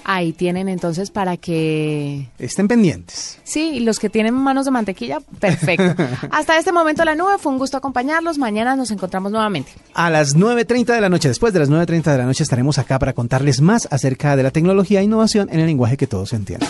Ahí 0.10 0.32
tienen 0.32 0.70
entonces 0.70 1.12
para 1.12 1.36
que... 1.36 2.30
Estén 2.40 2.70
pendientes. 2.70 3.40
Sí, 3.44 3.72
y 3.74 3.80
los 3.82 4.00
que 4.00 4.10
tienen 4.10 4.34
manos 4.34 4.64
de 4.64 4.72
mantequilla, 4.72 5.20
perfecto. 5.42 6.02
Hasta 6.32 6.58
este 6.58 6.72
momento 6.72 7.04
la 7.04 7.14
nube, 7.14 7.38
fue 7.38 7.52
un 7.52 7.58
gusto 7.58 7.76
acompañarlos. 7.76 8.38
Mañana 8.38 8.78
nos 8.78 8.90
encontramos 8.92 9.34
nuevamente. 9.34 9.74
A 9.94 10.10
las 10.10 10.38
9.30 10.38 10.86
de 10.96 11.02
la 11.02 11.10
noche, 11.10 11.28
después 11.28 11.52
de 11.52 11.60
las 11.60 11.70
9.30 11.70 12.04
de 12.04 12.18
la 12.20 12.26
noche 12.26 12.44
estaremos 12.44 12.78
acá 12.78 13.00
para 13.00 13.12
contarles 13.12 13.60
más 13.60 13.90
acerca 13.92 14.38
de 14.38 14.44
la 14.44 14.52
tecnología 14.52 15.02
e 15.02 15.04
innovación 15.04 15.50
en 15.52 15.60
el 15.60 15.66
lenguaje 15.66 15.98
que 15.98 16.08
todos 16.08 16.32
entienden. 16.32 16.70